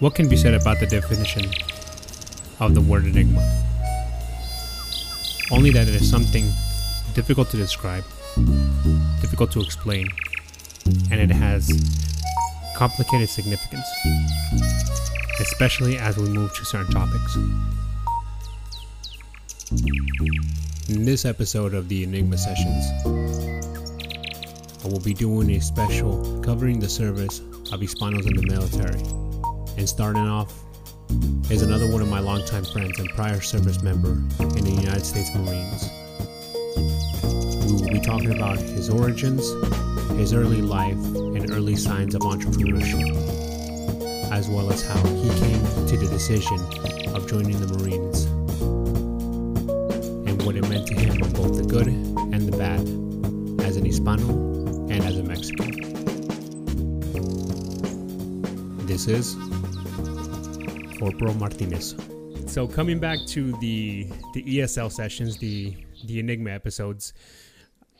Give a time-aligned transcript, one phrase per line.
[0.00, 1.44] What can be said about the definition
[2.58, 3.40] of the word enigma?
[5.52, 6.50] Only that it is something
[7.14, 8.04] difficult to describe,
[9.20, 10.08] difficult to explain,
[11.12, 11.70] and it has
[12.76, 13.86] complicated significance,
[15.40, 17.36] especially as we move to certain topics.
[20.88, 22.84] In this episode of the Enigma Sessions,
[24.84, 29.23] I will be doing a special covering the service of Hispanos in the military.
[29.76, 30.52] And starting off
[31.50, 35.34] is another one of my longtime friends and prior service member in the United States
[35.34, 35.90] Marines.
[37.66, 39.42] We will be talking about his origins,
[40.18, 43.10] his early life, and early signs of entrepreneurship,
[44.30, 46.58] as well as how he came to the decision
[47.14, 48.24] of joining the Marines
[50.28, 52.80] and what it meant to him on both the good and the bad
[53.66, 54.28] as an Hispano
[54.88, 55.70] and as a Mexican.
[58.86, 59.36] This is
[61.04, 61.94] Corporal Martinez.
[62.46, 67.12] So coming back to the the ESL sessions, the the Enigma episodes,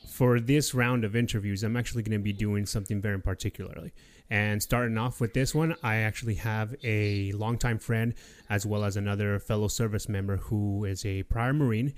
[0.09, 3.93] for this round of interviews, I'm actually going to be doing something very particularly.
[4.31, 8.15] And starting off with this one, I actually have a longtime friend
[8.49, 11.93] as well as another fellow service member who is a prior Marine,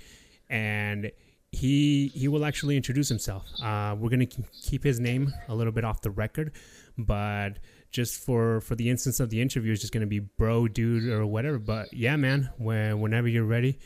[0.51, 1.13] and
[1.53, 3.47] he he will actually introduce himself.
[3.63, 6.51] Uh, we're gonna keep his name a little bit off the record,
[6.99, 11.09] but just for for the instance of the interview, is just gonna be bro, dude,
[11.09, 11.59] or whatever.
[11.59, 13.79] But yeah, man, when, whenever you're ready,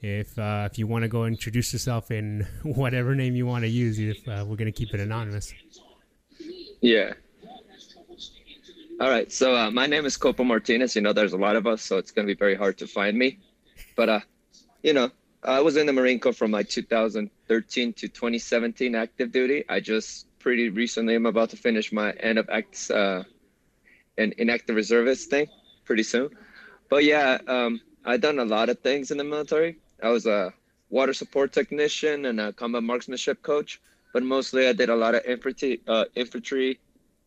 [0.00, 3.68] if uh, if you want to go introduce yourself in whatever name you want to
[3.68, 5.52] use, if uh, we're gonna keep it anonymous.
[6.80, 7.12] Yeah.
[9.00, 9.30] All right.
[9.32, 10.94] So uh, my name is Copo Martinez.
[10.94, 13.16] You know, there's a lot of us, so it's gonna be very hard to find
[13.16, 13.38] me.
[13.96, 14.20] But uh,
[14.82, 15.10] you know,
[15.42, 19.64] I was in the Marine Corps from like 2013 to 2017 active duty.
[19.68, 23.22] I just pretty recently i'm about to finish my end of acts uh,
[24.18, 25.48] an inactive reservist thing
[25.84, 26.30] pretty soon.
[26.88, 29.78] But yeah, um, I've done a lot of things in the military.
[30.02, 30.52] I was a
[30.90, 33.80] water support technician and a combat marksmanship coach,
[34.12, 36.80] but mostly I did a lot of infantry uh, infantry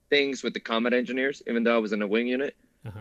[0.09, 2.56] things with the combat engineers, even though I was in a wing unit.
[2.85, 3.00] Uh-huh.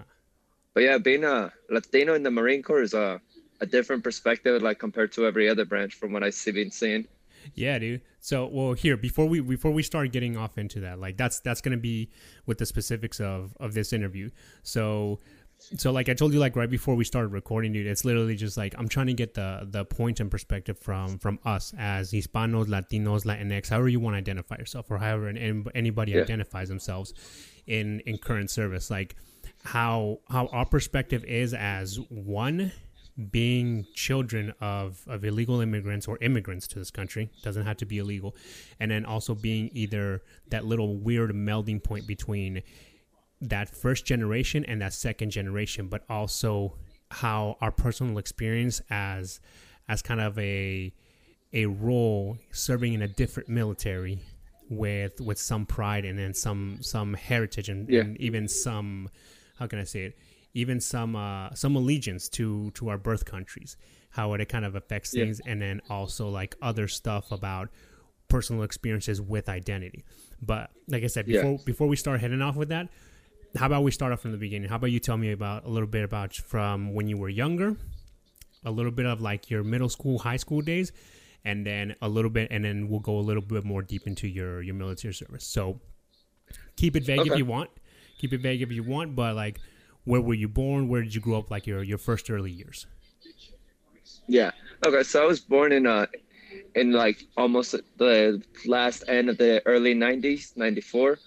[0.73, 3.21] But yeah, being a Latino in the Marine Corps is a
[3.61, 7.07] a different perspective, like compared to every other branch from what I've been seeing.
[7.55, 8.03] Yeah, dude.
[8.21, 11.61] So, well, here before we before we start getting off into that, like that's that's
[11.61, 12.11] gonna be
[12.47, 14.31] with the specifics of of this interview.
[14.63, 15.21] So,
[15.59, 18.57] so like I told you, like right before we started recording, dude, it's literally just
[18.57, 22.67] like I'm trying to get the the point and perspective from from us as Hispanos,
[22.67, 26.23] Latinos, Latinx, however you want to identify yourself, or however anybody yeah.
[26.23, 27.15] identifies themselves
[27.67, 29.17] in in current service, like
[29.65, 32.73] how how our perspective is as one
[33.31, 37.99] being children of, of illegal immigrants or immigrants to this country doesn't have to be
[37.99, 38.35] illegal
[38.81, 42.63] and then also being either that little weird melding point between
[43.41, 46.75] that first generation and that second generation but also
[47.11, 49.39] how our personal experience as
[49.89, 50.93] as kind of a
[51.53, 54.19] a role serving in a different military
[54.69, 58.01] with with some pride and then some some heritage and, yeah.
[58.01, 59.09] and even some
[59.59, 60.19] how can I say it
[60.55, 63.77] even some uh, some allegiance to to our birth countries,
[64.11, 65.25] how it kind of affects yeah.
[65.25, 67.69] things, and then also like other stuff about
[68.29, 70.05] personal experiences with identity.
[70.41, 71.59] But like I said before, yeah.
[71.65, 72.89] before we start heading off with that,
[73.57, 74.69] how about we start off from the beginning?
[74.69, 77.77] How about you tell me about a little bit about from when you were younger,
[78.65, 80.93] a little bit of like your middle school, high school days,
[81.45, 84.29] and then a little bit, and then we'll go a little bit more deep into
[84.29, 85.45] your your military service.
[85.45, 85.81] So
[86.77, 87.31] keep it vague okay.
[87.31, 87.71] if you want.
[88.19, 89.59] Keep it vague if you want, but like
[90.05, 90.89] where were you born?
[90.89, 91.51] Where did you grow up?
[91.51, 92.87] Like your your first early years.
[94.27, 94.53] Yeah.
[94.87, 95.03] Okay.
[95.03, 96.07] So I was born in uh
[96.75, 101.19] in like almost the last end of the early 90s 94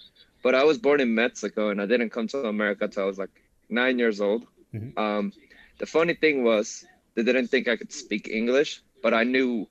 [0.43, 3.17] but i was born in mexico and i didn't come to america until i was
[3.17, 3.29] like
[3.69, 4.97] nine years old mm-hmm.
[4.97, 5.33] um,
[5.79, 9.67] the funny thing was they didn't think i could speak english but i knew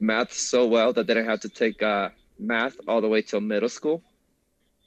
[0.00, 3.40] math so well that they didn't have to take uh, math all the way till
[3.40, 4.02] middle school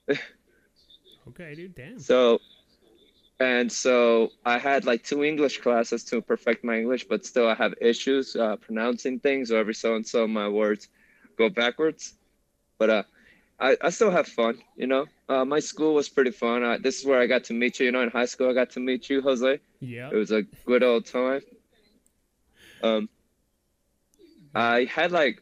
[1.27, 2.39] okay dude damn so
[3.41, 7.55] and so I had like two English classes to perfect my English, but still I
[7.55, 9.51] have issues uh, pronouncing things.
[9.51, 10.89] Or every so and so my words
[11.39, 12.13] go backwards.
[12.77, 13.03] But uh,
[13.59, 15.07] I, I still have fun, you know.
[15.27, 16.63] Uh, my school was pretty fun.
[16.63, 17.87] Uh, this is where I got to meet you.
[17.87, 19.59] You know, in high school I got to meet you, Jose.
[19.79, 20.09] Yeah.
[20.11, 21.41] It was a good old time.
[22.83, 23.09] Um,
[24.53, 25.41] I had like,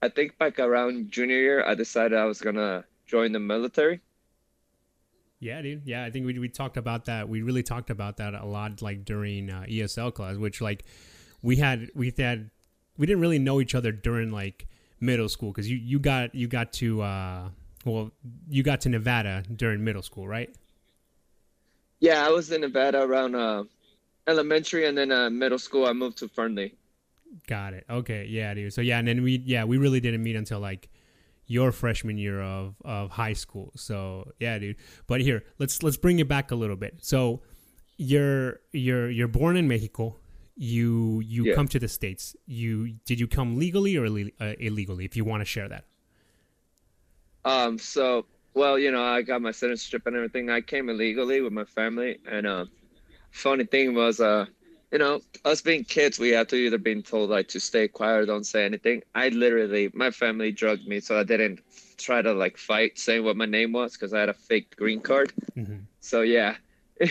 [0.00, 4.00] I think back around junior year, I decided I was gonna join the military.
[5.44, 5.82] Yeah, dude.
[5.84, 7.28] Yeah, I think we we talked about that.
[7.28, 10.84] We really talked about that a lot, like during uh, ESL class, which like
[11.42, 12.50] we had we had
[12.96, 14.66] we didn't really know each other during like
[15.00, 17.48] middle school because you you got you got to uh
[17.84, 18.10] well
[18.48, 20.48] you got to Nevada during middle school, right?
[22.00, 23.64] Yeah, I was in Nevada around uh,
[24.26, 25.86] elementary and then uh, middle school.
[25.86, 26.74] I moved to Fernley.
[27.46, 27.84] Got it.
[27.90, 28.24] Okay.
[28.30, 28.72] Yeah, dude.
[28.72, 30.88] So yeah, and then we yeah we really didn't meet until like
[31.46, 33.72] your freshman year of of high school.
[33.76, 34.76] So yeah, dude.
[35.06, 36.98] But here, let's let's bring it back a little bit.
[37.02, 37.42] So
[37.96, 40.16] you're you're you're born in Mexico.
[40.56, 41.54] You you Yeah.
[41.54, 42.36] come to the states.
[42.46, 45.04] You did you come legally or ille- uh, illegally?
[45.04, 45.84] If you want to share that.
[47.44, 50.48] Um, so well, you know, I got my citizenship and everything.
[50.50, 52.66] I came illegally with my family, and uh,
[53.32, 54.46] funny thing was, uh,
[54.94, 58.20] you know, us being kids, we had to either been told like to stay quiet
[58.20, 59.02] or don't say anything.
[59.16, 61.58] I literally, my family drugged me, so I didn't
[61.96, 65.00] try to like fight saying what my name was because I had a fake green
[65.00, 65.32] card.
[65.54, 66.54] hmm So yeah,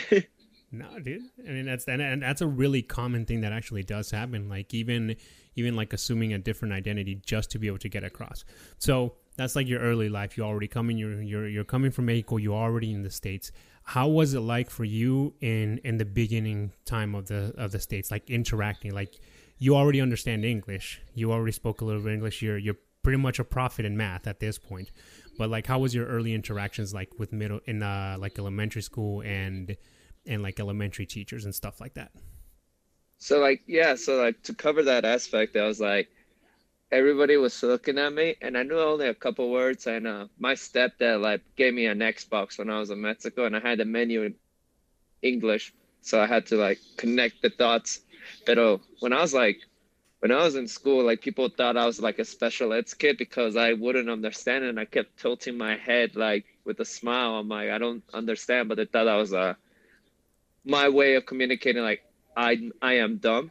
[0.71, 1.21] No, dude.
[1.47, 4.49] I mean that's and, and that's a really common thing that actually does happen.
[4.49, 5.15] Like even
[5.55, 8.43] even like assuming a different identity just to be able to get across.
[8.79, 10.35] So that's like your early life.
[10.35, 10.97] You already coming.
[10.97, 12.37] You're you're you're coming from Mexico.
[12.37, 13.51] You're already in the states.
[13.83, 17.79] How was it like for you in in the beginning time of the of the
[17.79, 18.11] states?
[18.11, 18.93] Like interacting.
[18.93, 19.19] Like
[19.57, 21.01] you already understand English.
[21.13, 22.41] You already spoke a little bit of English.
[22.41, 24.91] You're you're pretty much a prophet in math at this point.
[25.37, 29.21] But like, how was your early interactions like with middle in uh like elementary school
[29.21, 29.75] and
[30.25, 32.11] and like elementary teachers and stuff like that.
[33.17, 36.09] so like yeah, so like to cover that aspect, I was like,
[36.93, 39.87] everybody was looking at me, and I knew only a couple words.
[39.87, 43.55] And uh, my stepdad like gave me an Xbox when I was in Mexico, and
[43.55, 44.35] I had the menu in
[45.23, 48.01] English, so I had to like connect the dots.
[48.45, 48.57] But
[48.99, 49.57] when I was like,
[50.19, 53.17] when I was in school, like people thought I was like a special ed kid
[53.17, 57.37] because I wouldn't understand, and I kept tilting my head like with a smile.
[57.39, 59.55] I'm like, I don't understand, but they thought I was uh,
[60.63, 62.03] my way of communicating like
[62.37, 63.49] I I am dumb.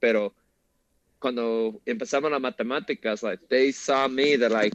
[0.00, 0.32] Pero
[1.22, 4.74] cuando empezamos las matemáticas, like they saw me that like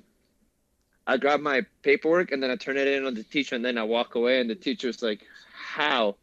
[1.05, 3.77] I grab my paperwork and then I turn it in on the teacher and then
[3.77, 5.21] I walk away and the teacher's like,
[5.53, 6.15] How?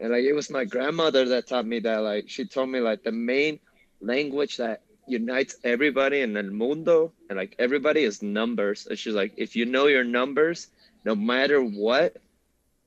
[0.00, 3.04] And like it was my grandmother that taught me that like she told me like
[3.04, 3.60] the main
[4.00, 8.86] language that unites everybody in el mundo and like everybody is numbers.
[8.86, 10.68] And she's like, if you know your numbers,
[11.04, 12.16] no matter what,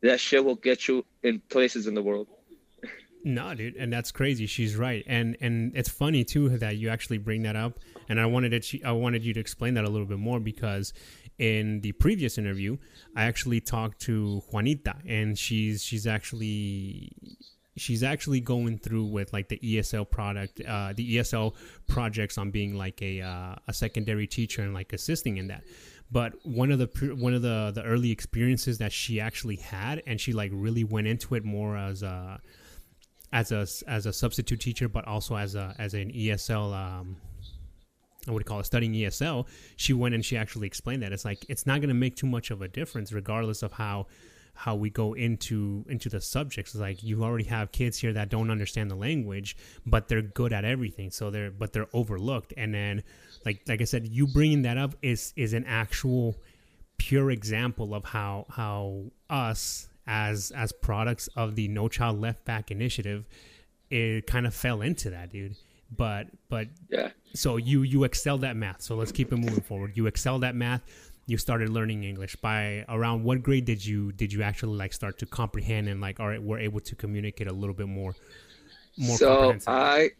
[0.01, 2.27] that shit will get you in places in the world.
[3.27, 4.45] No, dude, and that's crazy.
[4.45, 7.79] She's right, and and it's funny too that you actually bring that up.
[8.07, 8.71] And I wanted it.
[8.85, 10.93] I wanted you to explain that a little bit more because
[11.39, 12.77] in the previous interview,
[13.15, 17.13] I actually talked to Juanita, and she's she's actually
[17.75, 21.55] she's actually going through with like the ESL product, uh, the ESL
[21.87, 25.63] projects on being like a uh, a secondary teacher and like assisting in that.
[26.11, 30.21] But one of the one of the the early experiences that she actually had, and
[30.21, 32.39] she like really went into it more as a
[33.35, 36.73] as a as a substitute teacher, but also as a as an ESL.
[36.73, 37.17] Um,
[38.27, 39.45] I would call it studying ESL.
[39.75, 42.27] She went and she actually explained that it's like it's not going to make too
[42.27, 44.07] much of a difference, regardless of how
[44.55, 46.73] how we go into into the subjects.
[46.73, 50.53] It's like you already have kids here that don't understand the language, but they're good
[50.53, 51.11] at everything.
[51.11, 52.53] So they're but they're overlooked.
[52.55, 53.03] And then,
[53.45, 56.35] like like I said, you bringing that up is is an actual
[56.97, 62.71] pure example of how how us as as products of the No Child Left Back
[62.71, 63.25] initiative,
[63.89, 65.55] it kind of fell into that, dude.
[65.95, 67.09] But but Yeah.
[67.33, 68.81] so you you excelled at math.
[68.81, 69.93] So let's keep it moving forward.
[69.95, 70.81] You excelled at math.
[71.27, 72.35] You started learning English.
[72.35, 76.19] By around what grade did you did you actually like start to comprehend and like
[76.19, 78.15] all right, we're able to communicate a little bit more
[78.97, 79.57] more so?
[79.67, 80.11] I,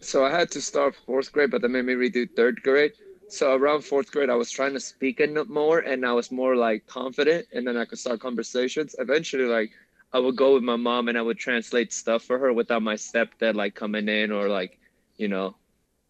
[0.00, 2.92] so I had to start fourth grade, but they made me redo third grade.
[3.28, 6.54] So around fourth grade, I was trying to speak it more, and I was more
[6.54, 8.94] like confident, and then I could start conversations.
[8.98, 9.72] Eventually, like
[10.12, 12.94] I would go with my mom, and I would translate stuff for her without my
[12.94, 14.78] stepdad like coming in or like,
[15.16, 15.56] you know,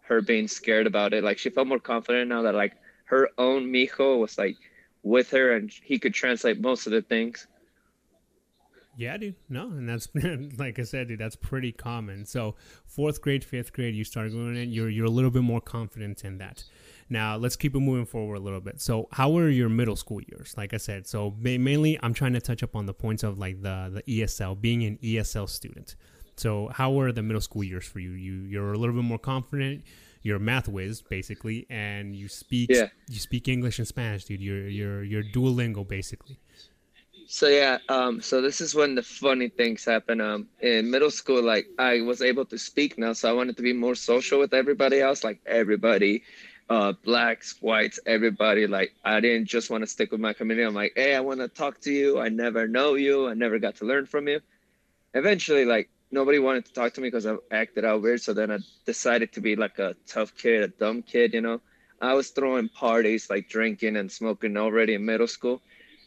[0.02, 1.25] her being scared about it.
[1.25, 2.75] Like she felt more confident now that like
[3.06, 4.56] her own mijo was like
[5.02, 7.46] with her, and he could translate most of the things.
[8.96, 9.35] Yeah, dude.
[9.49, 10.08] No, and that's
[10.58, 11.18] like I said, dude.
[11.18, 12.25] That's pretty common.
[12.25, 12.56] So
[12.87, 14.70] fourth grade, fifth grade, you start going in.
[14.70, 16.64] You're you're a little bit more confident in that.
[17.08, 18.80] Now let's keep it moving forward a little bit.
[18.80, 20.54] So how were your middle school years?
[20.56, 23.38] Like I said, so ma- mainly I'm trying to touch up on the points of
[23.38, 25.94] like the the ESL, being an ESL student.
[26.36, 28.10] So how were the middle school years for you?
[28.10, 29.84] You you're a little bit more confident.
[30.22, 32.88] You're a math whiz basically, and you speak Yeah.
[33.08, 34.40] you speak English and Spanish, dude.
[34.40, 36.38] You're you're you're Duolingo basically.
[37.28, 40.20] So yeah, um, so this is when the funny things happen.
[40.20, 43.62] Um, in middle school, like I was able to speak now, so I wanted to
[43.62, 46.22] be more social with everybody else, like everybody,
[46.68, 48.66] uh, blacks, whites, everybody.
[48.66, 50.66] Like I didn't just want to stick with my community.
[50.66, 52.20] I'm like, hey, I want to talk to you.
[52.20, 53.28] I never know you.
[53.28, 54.40] I never got to learn from you.
[55.14, 58.20] Eventually, like nobody wanted to talk to me because I acted out weird.
[58.20, 61.35] So then I decided to be like a tough kid, a dumb kid.
[61.35, 61.61] You know,
[62.00, 65.62] I was throwing parties, like drinking and smoking already in middle school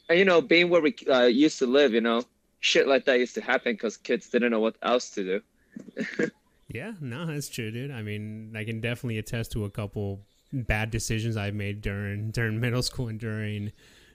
[0.09, 2.23] and you know being where we uh, used to live you know
[2.59, 6.29] shit like that used to happen because kids didn't know what else to do.
[6.67, 7.89] yeah, no, that's true, dude.
[7.89, 12.59] I mean, I can definitely attest to a couple bad decisions I've made during during
[12.65, 13.71] middle school and during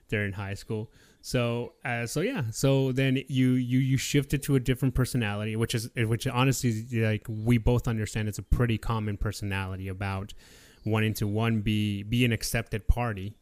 [0.09, 0.91] during high school.
[1.21, 2.43] So, uh, so yeah.
[2.51, 7.25] So then you you you shifted to a different personality, which is which honestly, like
[7.27, 10.33] we both understand, it's a pretty common personality about
[10.85, 13.37] wanting to one be be an accepted party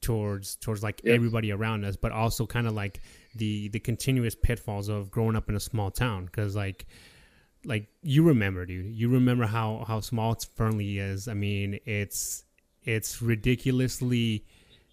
[0.00, 1.14] towards towards like yep.
[1.14, 3.02] everybody around us, but also kind of like
[3.34, 6.86] the the continuous pitfalls of growing up in a small town because like
[7.64, 8.94] like you remember dude.
[8.94, 11.28] You remember how how small it's fernley is.
[11.28, 12.44] I mean it's
[12.82, 14.44] it's ridiculously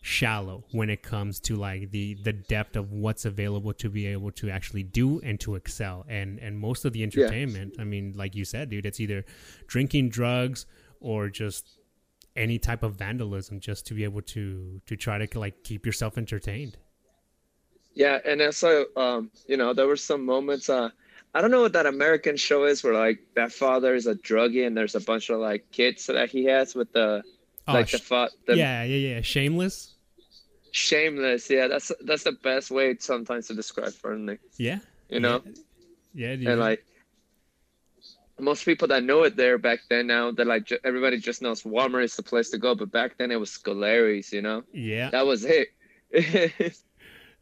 [0.01, 4.31] shallow when it comes to like the the depth of what's available to be able
[4.31, 6.05] to actually do and to excel.
[6.07, 9.25] And and most of the entertainment i mean like you said dude it's either
[9.67, 10.65] drinking drugs
[10.99, 11.77] or just
[12.35, 16.17] any type of vandalism just to be able to to try to like keep yourself
[16.17, 16.77] entertained.
[17.93, 20.89] Yeah and also um you know there were some moments uh
[21.37, 24.65] I don't know what that American show is where like that father is a druggie
[24.65, 27.21] and there's a bunch of like kids that he has with the
[27.67, 29.21] oh, like the, fa- the yeah yeah yeah.
[29.21, 29.93] Shameless?
[30.71, 31.47] Shameless.
[31.47, 34.79] Yeah that's that's the best way sometimes to describe Fernley yeah?
[35.09, 35.43] You know?
[36.15, 36.83] Yeah, yeah and like
[38.39, 41.61] most people that know it there back then now that like ju- everybody just knows
[41.61, 44.63] Walmart is the place to go but back then it was Scolari's you know?
[44.73, 45.11] Yeah.
[45.11, 45.67] That was it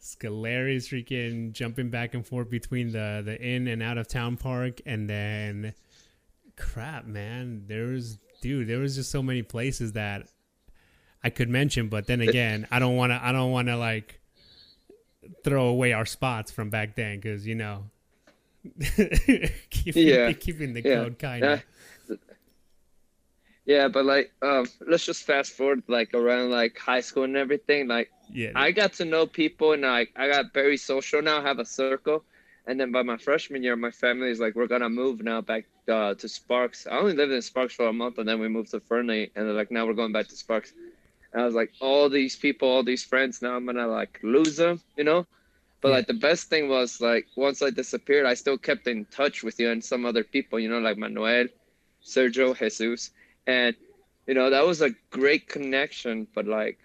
[0.06, 4.80] Scolari's freaking jumping back and forth between the the in and out of town park,
[4.86, 5.74] and then
[6.56, 10.28] crap, man, there was dude, there was just so many places that
[11.24, 14.20] I could mention, but then again, I don't want to, I don't want to like
[15.44, 17.86] throw away our spots from back then because you know,
[19.72, 20.32] keeping, yeah.
[20.34, 20.96] keeping the yeah.
[20.96, 21.64] code kind of.
[23.66, 27.88] Yeah, but like, um, let's just fast forward like around like high school and everything.
[27.88, 31.42] Like, yeah, I got to know people and I I got very social now.
[31.42, 32.24] Have a circle,
[32.68, 35.66] and then by my freshman year, my family is like, we're gonna move now back
[35.90, 36.88] uh, to Sparks.
[36.88, 39.46] I only lived in Sparks for a month, and then we moved to Fernley, and
[39.46, 40.74] they're like, now we're going back to Sparks.
[41.34, 44.58] And I was like, all these people, all these friends, now I'm gonna like lose
[44.58, 45.26] them, you know.
[45.82, 45.96] But yeah.
[45.96, 49.60] like the best thing was like once I disappeared, I still kept in touch with
[49.60, 51.48] you and some other people, you know, like Manuel,
[52.04, 53.12] Sergio, Jesus
[53.48, 53.76] and
[54.28, 56.80] you know that was a great connection but like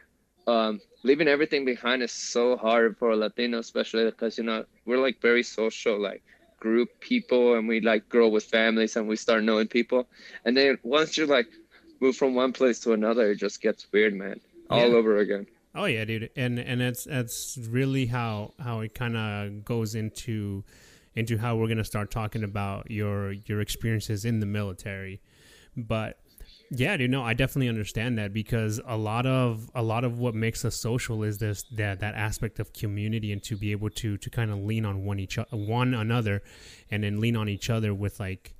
[0.47, 4.99] um, leaving everything behind is so hard for a latino especially because you know we're
[4.99, 6.23] like very social like
[6.61, 10.06] group people and we like grow with families and we start knowing people.
[10.44, 11.49] And then once you like
[12.00, 14.40] move from one place to another it just gets weird man.
[14.68, 14.94] All yeah.
[14.94, 15.47] over again.
[15.75, 16.30] Oh yeah dude.
[16.37, 20.62] And and that's that's really how how it kind of goes into
[21.16, 25.20] into how we're going to start talking about your your experiences in the military.
[25.76, 26.18] But
[26.73, 27.11] yeah, dude.
[27.11, 30.77] No, I definitely understand that because a lot of a lot of what makes us
[30.77, 34.53] social is this that that aspect of community and to be able to to kind
[34.53, 36.43] of lean on one each one another,
[36.89, 38.55] and then lean on each other with like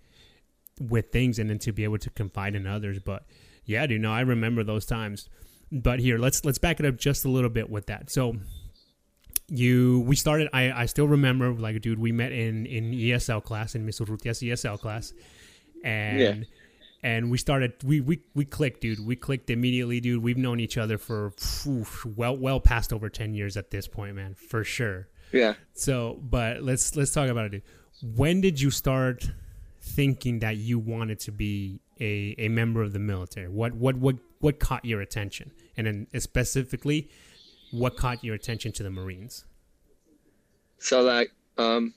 [0.81, 2.99] with things, and then to be able to confide in others.
[2.99, 3.26] But
[3.64, 4.00] yeah, dude.
[4.00, 5.29] No, I remember those times.
[5.71, 8.11] But here, let's let's back it up just a little bit with that.
[8.11, 8.35] So
[9.47, 13.76] you we started I, I still remember like dude we met in in ESL class
[13.76, 15.12] in Miss Urrutia's ESL class
[15.85, 16.35] and yeah
[17.02, 19.04] and we started we we we clicked dude.
[19.04, 20.23] We clicked immediately dude.
[20.23, 24.16] We've known each other for phew, well well past over 10 years at this point
[24.16, 25.09] man for sure.
[25.33, 25.54] Yeah.
[25.75, 27.62] So but let's let's talk about it dude.
[28.16, 29.30] when did you start
[29.80, 33.49] thinking that you wanted to be a, a member of the military?
[33.49, 35.52] What what what what caught your attention?
[35.76, 37.11] And then specifically
[37.71, 39.45] what caught your attention to the marines?
[40.78, 41.95] So like um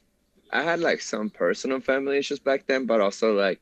[0.51, 3.59] i had like some personal family issues back then but also like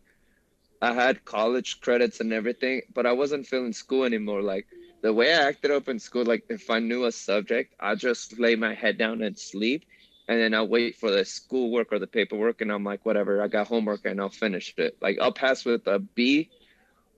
[0.82, 4.42] I had college credits and everything, but I wasn't feeling school anymore.
[4.42, 4.68] Like
[5.02, 8.40] the way I acted up in school, like if I knew a subject, I just
[8.40, 9.86] lay my head down and sleep,
[10.28, 13.48] and then I'll wait for the schoolwork or the paperwork, and I'm like, whatever, I
[13.48, 14.98] got homework and I'll finish it.
[15.02, 16.50] Like I'll pass with a B,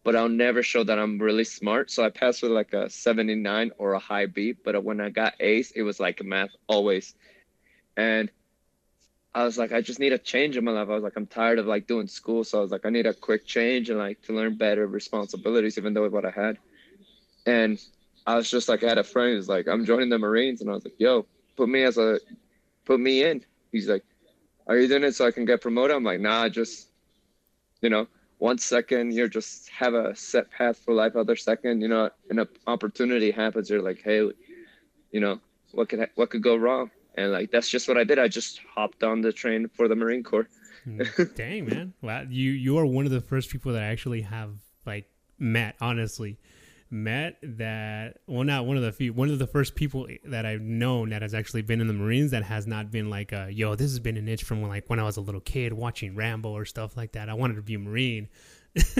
[0.03, 1.91] but I'll never show that I'm really smart.
[1.91, 5.35] So I passed with like a 79 or a high B, but when I got
[5.39, 7.15] A's, it was like math always,
[7.97, 8.29] and
[9.35, 10.89] I was like, I just need a change in my life.
[10.89, 12.43] I was like, I'm tired of like doing school.
[12.43, 15.77] So I was like, I need a quick change and like to learn better responsibilities,
[15.77, 16.59] even though what I had.
[17.45, 17.81] And
[18.27, 20.61] I was just like, I had a friend who's like, I'm joining the Marines.
[20.61, 21.25] And I was like, yo,
[21.55, 22.19] put me as a,
[22.85, 23.43] put me in.
[23.71, 24.03] He's like,
[24.67, 25.95] are you doing it so I can get promoted?
[25.95, 26.89] I'm like, nah, just,
[27.81, 31.15] you know, one second you're just have a set path for life.
[31.15, 33.69] Other second, you know, an opportunity happens.
[33.69, 34.29] You're like, hey,
[35.11, 35.39] you know,
[35.71, 36.91] what could, what could go wrong?
[37.15, 38.19] And like that's just what I did.
[38.19, 40.47] I just hopped on the train for the Marine Corps.
[40.83, 41.01] Hmm.
[41.35, 42.25] Dang man, wow!
[42.27, 44.51] You you are one of the first people that I actually have
[44.85, 45.05] like
[45.39, 46.37] met honestly
[46.93, 50.61] met that well not one of the few one of the first people that I've
[50.61, 53.73] known that has actually been in the Marines that has not been like a, yo
[53.73, 56.15] this has been an itch from when, like when I was a little kid watching
[56.15, 58.29] Rambo or stuff like that I wanted to be a Marine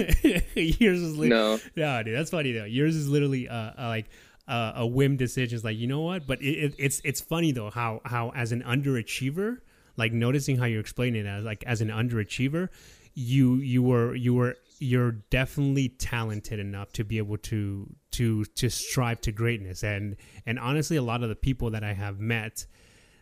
[0.56, 4.06] yours is like no no dude that's funny though yours is literally uh, uh like
[4.46, 5.56] uh, a whim decision.
[5.56, 6.26] It's like you know what?
[6.26, 9.58] But it, it, it's it's funny though how how as an underachiever
[9.96, 12.68] like noticing how you explain it as like as an underachiever
[13.14, 18.68] you you were you were you're definitely talented enough to be able to to to
[18.68, 19.82] strive to greatness.
[19.82, 22.66] And and honestly a lot of the people that i have met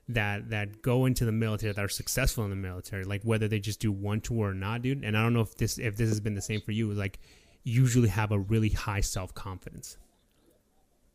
[0.09, 3.61] that that go into the military that are successful in the military like whether they
[3.61, 6.09] just do one tour or not dude and i don't know if this if this
[6.09, 7.21] has been the same for you like
[7.63, 9.97] usually have a really high self-confidence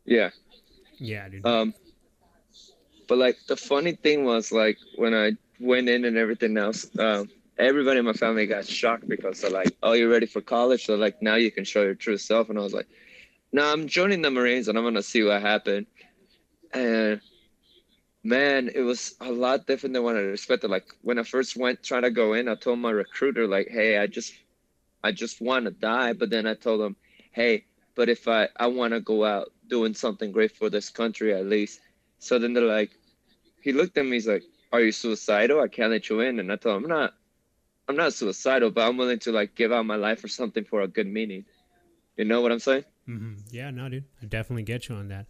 [0.08, 0.32] yeah
[1.00, 1.74] yeah dude um
[3.08, 7.30] but like the funny thing was like when i went in and everything else um
[7.58, 10.96] everybody in my family got shocked because they're like, "Oh, you're ready for college?" So
[10.96, 12.50] like, now you can show your true self.
[12.50, 12.88] And I was like,
[13.52, 15.88] "No, nah, I'm joining the Marines, and I'm gonna see what happened."
[16.74, 17.22] And
[18.24, 20.70] man, it was a lot different than what I expected.
[20.70, 23.98] Like when I first went trying to go in, I told my recruiter like, "Hey,
[23.98, 24.34] I just,
[25.04, 26.96] I just want to die." But then I told him,
[27.32, 31.34] "Hey, but if I, I want to go out doing something great for this country
[31.34, 31.82] at least."
[32.20, 32.92] So then they're like,
[33.62, 35.62] he looked at me, he's like, "Are you suicidal?
[35.62, 37.14] I can't let you in." And I told him, "I'm not."
[37.90, 40.82] I'm not suicidal, but I'm willing to like give out my life for something for
[40.82, 41.46] a good meaning.
[42.18, 42.84] You know what I'm saying?
[43.08, 43.34] Mm-hmm.
[43.50, 45.28] Yeah, no, dude, I definitely get you on that.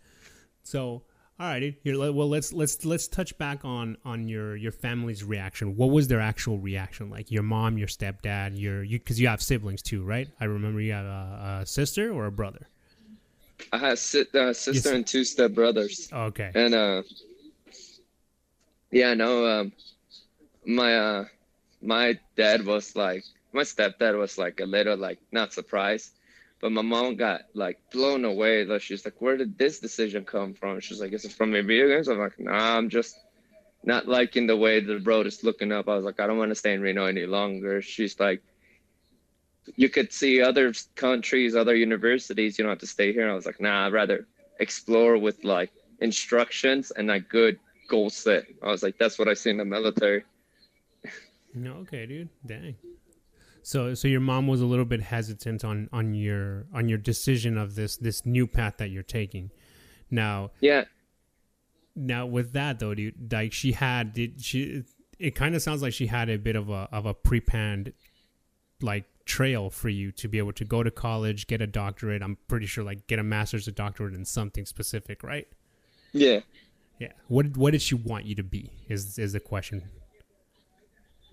[0.64, 1.04] So,
[1.40, 1.76] all right, dude.
[1.84, 5.76] Here, well, let's let's let's touch back on on your your family's reaction.
[5.76, 7.30] What was their actual reaction like?
[7.30, 10.28] Your mom, your stepdad, your you because you have siblings too, right?
[10.40, 12.68] I remember you have a, a sister or a brother.
[13.72, 16.10] I have si- uh, sister and two step brothers.
[16.12, 16.52] Okay.
[16.54, 17.04] And uh,
[18.92, 19.72] yeah, no, um,
[20.66, 21.26] my uh
[21.82, 23.24] my dad was like
[23.54, 26.12] my stepdad was like a little like not surprised
[26.60, 30.54] but my mom got like blown away like she's like where did this decision come
[30.54, 30.80] from?
[30.80, 33.16] She's like is it from your video games i'm like nah i'm just
[33.84, 35.88] not liking the way the road is looking up.
[35.88, 37.82] I was like i don't want to stay in reno any longer.
[37.82, 38.42] She's like
[39.76, 43.46] you could see other countries other universities you don't have to stay here i was
[43.46, 44.28] like nah i'd rather
[44.60, 49.34] explore with like instructions and a good goal set i was like that's what i
[49.34, 50.24] see in the military
[51.58, 52.30] no, okay, dude.
[52.46, 52.76] Dang.
[53.64, 57.58] So, so your mom was a little bit hesitant on on your on your decision
[57.58, 59.52] of this this new path that you're taking.
[60.10, 60.86] Now, yeah.
[61.96, 64.84] Now, with that though, dude, like she had, did she?
[65.20, 67.92] It kind of sounds like she had a bit of a of a pre-planned,
[68.82, 72.22] like trail for you to be able to go to college, get a doctorate.
[72.22, 75.48] I'm pretty sure, like get a master's, a doctorate in something specific, right?
[76.14, 76.40] Yeah.
[77.00, 77.12] Yeah.
[77.28, 78.72] What What did she want you to be?
[78.90, 79.84] Is is the question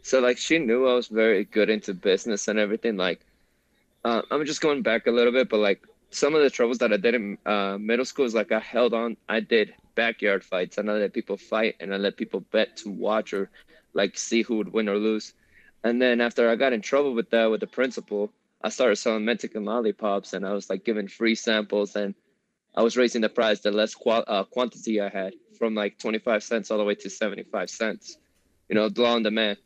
[0.05, 2.99] so like she knew I was very good into business and everything.
[2.99, 3.25] Like
[4.05, 5.81] uh, I'm just going back a little bit, but like
[6.11, 8.93] some of the troubles that I did in uh, middle school is like I held
[8.93, 9.17] on.
[9.31, 12.91] I did backyard fights and I let people fight and I let people bet to
[12.91, 13.51] watch or
[13.95, 15.33] like see who would win or lose.
[15.85, 19.27] And then after I got in trouble with that with the principal, I started selling
[19.27, 22.15] Mexican lollipops and I was like giving free samples and
[22.75, 26.43] I was raising the price the less qual- uh, quantity I had from like 25
[26.43, 28.17] cents all the way to 75 cents.
[28.69, 29.59] You know, law on demand.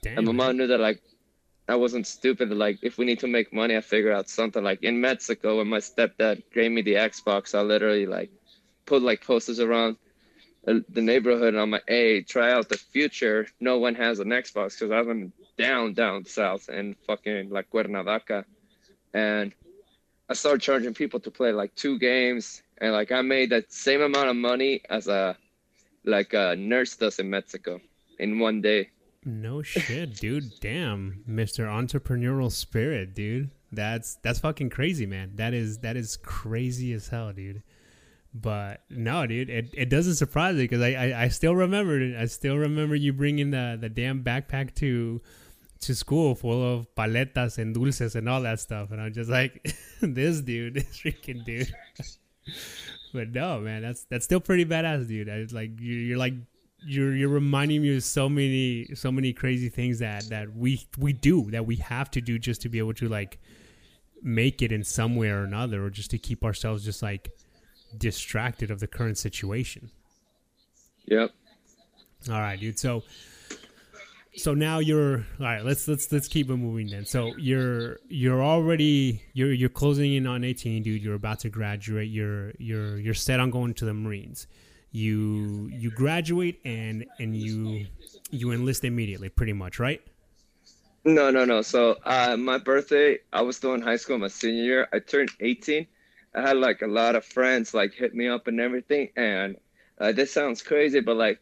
[0.00, 0.18] Damn.
[0.18, 1.02] And my mom knew that like
[1.68, 2.50] I wasn't stupid.
[2.50, 4.64] Like if we need to make money, I figure out something.
[4.64, 8.30] Like in Mexico, when my stepdad gave me the Xbox, I literally like
[8.86, 9.96] put like posters around
[10.64, 13.48] the neighborhood, and I'm like, "Hey, try out the future.
[13.60, 18.44] No one has an Xbox because I'm down down south in fucking like Cuernavaca,
[19.14, 19.52] and
[20.28, 24.00] I started charging people to play like two games, and like I made that same
[24.00, 25.36] amount of money as a
[26.04, 27.80] like a nurse does in Mexico
[28.18, 28.90] in one day.
[29.24, 30.58] No shit, dude.
[30.60, 31.66] Damn, Mr.
[31.66, 33.50] Entrepreneurial Spirit, dude.
[33.70, 35.32] That's that's fucking crazy, man.
[35.36, 37.62] That is that is crazy as hell, dude.
[38.34, 42.16] But no, dude, it, it doesn't surprise me because I, I, I still remember it.
[42.16, 45.20] I still remember you bringing the the damn backpack to
[45.82, 49.74] to school full of paletas and dulces and all that stuff, and I'm just like,
[50.00, 51.72] this dude, this freaking dude.
[53.14, 55.28] but no, man, that's that's still pretty badass, dude.
[55.28, 56.34] I like you, you're like
[56.84, 61.12] you're you're reminding me of so many so many crazy things that that we we
[61.12, 63.38] do that we have to do just to be able to like
[64.22, 67.30] make it in some way or another or just to keep ourselves just like
[67.98, 69.90] distracted of the current situation
[71.04, 71.30] yep
[72.30, 73.02] all right dude so
[74.36, 77.04] so now you're all right let's let's let's keep it moving then.
[77.04, 81.02] So you're you're already you're you're closing in on 18 dude.
[81.02, 82.08] You're about to graduate.
[82.08, 84.46] You're you're you're set on going to the marines.
[84.90, 87.86] You you graduate and and you
[88.30, 90.00] you enlist immediately pretty much right?
[91.04, 91.62] No no no.
[91.62, 94.88] So uh my birthday i was still in high school my senior year.
[94.92, 95.86] I turned 18
[96.34, 99.10] I had like a lot of friends like hit me up and everything.
[99.16, 99.56] And
[99.98, 101.40] uh, this sounds crazy, but like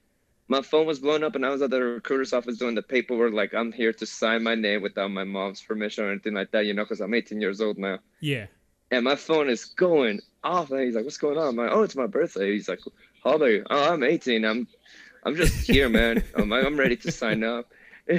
[0.51, 3.33] my phone was blown up and I was at the recruiter's office doing the paperwork.
[3.33, 6.67] Like I'm here to sign my name without my mom's permission or anything like that,
[6.67, 8.01] you know, because I'm 18 years old now.
[8.19, 8.47] Yeah.
[8.91, 10.73] And my phone is going off.
[10.73, 12.81] And he's like, "What's going on?" I'm like, "Oh, it's my birthday." He's like,
[13.23, 14.45] "How old are you?" "Oh, I'm 18.
[14.45, 14.67] I'm,
[15.25, 16.25] I'm just here, man.
[16.37, 17.73] I'm, I'm ready to sign up."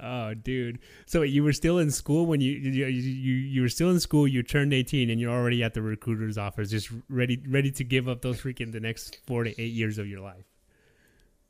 [0.00, 0.80] Oh, dude.
[1.06, 4.26] So you were still in school when you, you you you were still in school.
[4.26, 8.08] You turned eighteen, and you're already at the recruiter's office, just ready ready to give
[8.08, 10.44] up those freaking the next four to eight years of your life.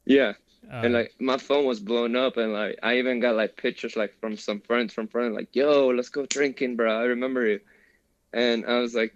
[0.07, 0.35] Yeah,
[0.73, 3.97] uh, and like my phone was blown up, and like I even got like pictures
[3.97, 7.01] like from some friends from friends, like, "Yo, let's go drinking, bro.
[7.01, 7.61] I remember you."
[8.33, 9.15] And I was like,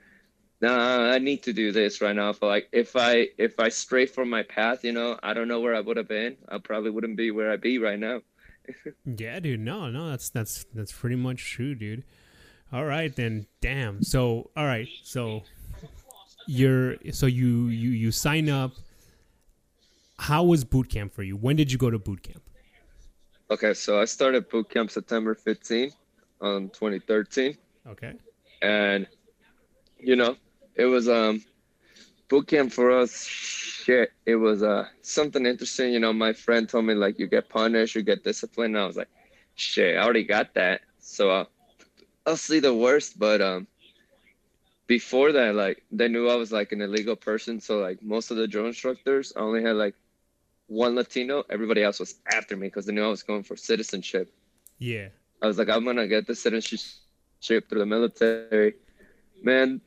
[0.60, 4.06] "Nah, I need to do this right now." For like, if I if I stray
[4.06, 6.36] from my path, you know, I don't know where I would have been.
[6.48, 8.20] I probably wouldn't be where I be right now
[9.04, 9.60] yeah, dude.
[9.60, 12.04] No, no, that's that's that's pretty much true, dude.
[12.72, 13.46] All right, then.
[13.60, 14.02] Damn.
[14.02, 14.88] So, all right.
[15.02, 15.42] So,
[16.46, 18.72] you're so you you you sign up.
[20.18, 21.36] How was boot camp for you?
[21.36, 22.42] When did you go to boot camp?
[23.50, 25.90] Okay, so I started boot camp September 15,
[26.40, 27.56] on 2013.
[27.86, 28.12] Okay.
[28.60, 29.06] And
[29.98, 30.36] you know,
[30.74, 31.42] it was um
[32.28, 36.84] boot camp for us shit it was uh something interesting you know my friend told
[36.84, 39.08] me like you get punished you get disciplined and i was like
[39.54, 41.44] shit i already got that so uh,
[42.26, 43.66] i'll see the worst but um
[44.86, 48.36] before that like they knew i was like an illegal person so like most of
[48.36, 49.94] the drill instructors i only had like
[50.68, 54.30] one latino everybody else was after me because they knew i was going for citizenship.
[54.78, 55.08] Yeah.
[55.42, 58.74] I was like i'm gonna get the citizenship through the military.
[59.42, 59.80] Man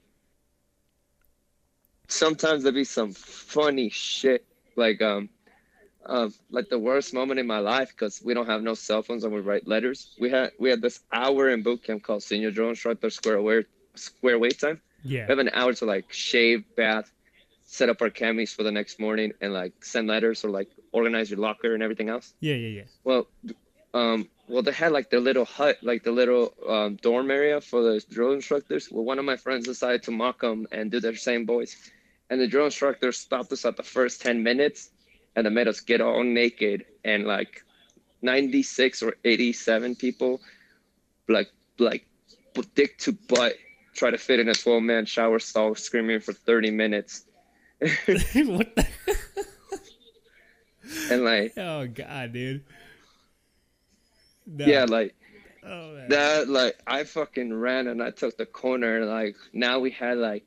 [2.11, 5.29] sometimes there'd be some funny shit like um
[6.05, 9.23] um like the worst moment in my life because we don't have no cell phones
[9.23, 10.15] and we write letters.
[10.19, 13.63] We had we had this hour in boot camp called senior drill instructor square aware
[13.95, 14.81] square wait time.
[15.03, 15.25] Yeah.
[15.25, 17.11] We have an hour to like shave bath
[17.71, 21.31] set up our camis for the next morning and like send letters or like organize
[21.31, 22.33] your locker and everything else?
[22.41, 22.83] Yeah yeah yeah.
[23.05, 23.27] Well
[23.93, 27.81] um well they had like their little hut like the little um, dorm area for
[27.81, 28.91] the drill instructors.
[28.91, 31.77] Well one of my friends decided to mock them and do their same boys
[32.29, 34.89] and the drill instructor stopped us at the first 10 minutes
[35.37, 37.63] and they made us get all naked and like
[38.21, 40.41] 96 or 87 people
[41.29, 41.47] like
[41.79, 42.05] like
[42.75, 43.53] dick to butt
[43.95, 47.23] try to fit in a 12 man shower stall screaming for 30 minutes
[48.05, 48.87] what the
[51.09, 52.63] and like oh god dude
[54.45, 54.65] no.
[54.65, 55.15] yeah like
[55.65, 59.89] oh, that like i fucking ran and i took the corner and like now we
[59.89, 60.43] had like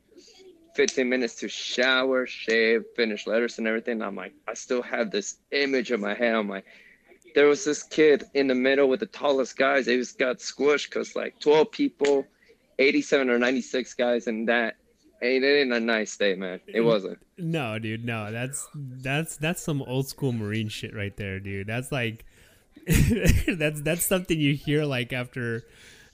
[0.75, 4.03] 15 minutes to shower, shave, finish letters and everything.
[4.03, 6.35] I'm like, I still have this image in my head.
[6.35, 6.65] I'm like,
[7.35, 9.87] there was this kid in the middle with the tallest guys.
[9.87, 12.27] They just got squished because like 12 people,
[12.79, 14.77] 87 or 96 guys, and that
[15.23, 16.61] ain't it ain't a nice day, man.
[16.67, 17.19] It wasn't.
[17.39, 18.31] No, dude, no.
[18.31, 21.67] That's that's that's some old school Marine shit right there, dude.
[21.67, 22.25] That's like
[22.87, 25.65] that's that's something you hear like after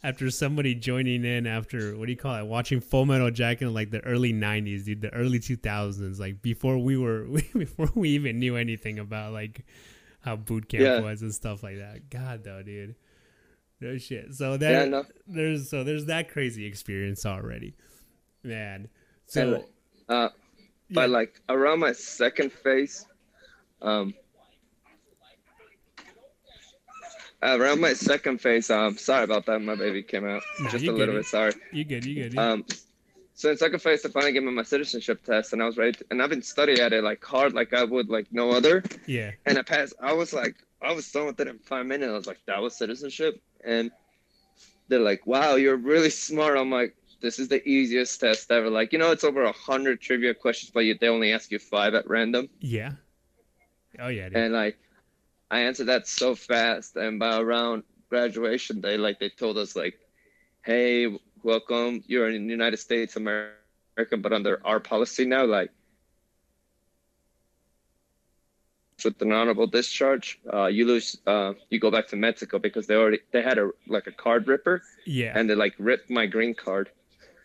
[0.03, 3.75] after somebody joining in after what do you call it watching full metal jacket in
[3.75, 8.39] like the early 90s dude the early 2000s like before we were before we even
[8.39, 9.65] knew anything about like
[10.21, 11.01] how boot camp yeah.
[11.01, 12.95] was and stuff like that god though dude
[13.81, 15.05] no shit so that yeah, no.
[15.27, 17.75] there's so there's that crazy experience already
[18.43, 18.89] man
[19.27, 19.65] so
[20.09, 20.29] uh
[20.89, 20.95] yeah.
[20.95, 23.07] but like around my second face,
[23.83, 24.15] um
[27.43, 29.61] around my second face, um, sorry about that.
[29.61, 31.27] My baby came out nah, just a little bit.
[31.27, 31.53] Sorry.
[31.73, 32.05] You good?
[32.05, 32.39] You good?
[32.39, 32.65] Um,
[33.35, 35.93] so in second phase, I finally gave me my citizenship test, and I was ready.
[35.93, 38.83] To, and I've been studying at it like hard, like I would like no other.
[39.07, 39.31] Yeah.
[39.47, 39.95] And I passed.
[40.01, 42.11] I was like, I was done with it in five minutes.
[42.11, 43.91] I was like, that was citizenship, and
[44.89, 46.59] they're like, wow, you're really smart.
[46.59, 48.71] I'm like, this is the easiest test ever.
[48.71, 51.59] Like, you know, it's over a hundred trivia questions, but you, they only ask you
[51.59, 52.49] five at random.
[52.61, 52.93] Yeah.
[53.99, 54.29] Oh yeah.
[54.29, 54.37] Dude.
[54.37, 54.79] And like
[55.51, 59.99] I answered that so fast, and by around graduation day, like they told us, like,
[60.65, 62.03] "Hey, welcome.
[62.07, 65.71] You're in the United States America, but under our policy now, like."
[69.05, 71.17] with an honorable discharge, uh, you lose.
[71.27, 74.47] Uh, you go back to Mexico because they already they had a like a card
[74.47, 74.83] ripper.
[75.07, 75.33] Yeah.
[75.35, 76.91] And they like ripped my green card.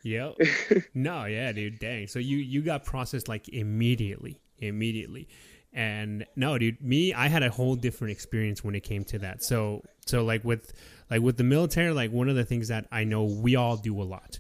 [0.06, 0.38] Yep.
[0.94, 1.80] no, yeah, dude.
[1.80, 2.08] Dang.
[2.08, 5.28] So you you got processed like immediately, immediately.
[5.74, 9.44] And no, dude, me, I had a whole different experience when it came to that.
[9.44, 10.72] So, so like with,
[11.12, 14.02] like with the military, like one of the things that I know we all do
[14.02, 14.40] a lot,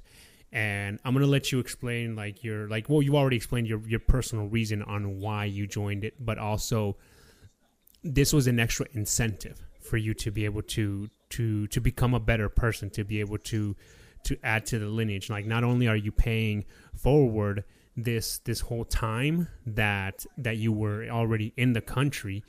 [0.53, 3.99] and I'm gonna let you explain like your, like, well, you already explained your your
[3.99, 6.95] personal reason on why you joined it, but also
[8.03, 12.19] this was an extra incentive for you to be able to to to become a
[12.19, 13.75] better person, to be able to
[14.25, 15.29] to add to the lineage.
[15.29, 17.63] Like not only are you paying forward
[17.97, 22.43] this this whole time that that you were already in the country,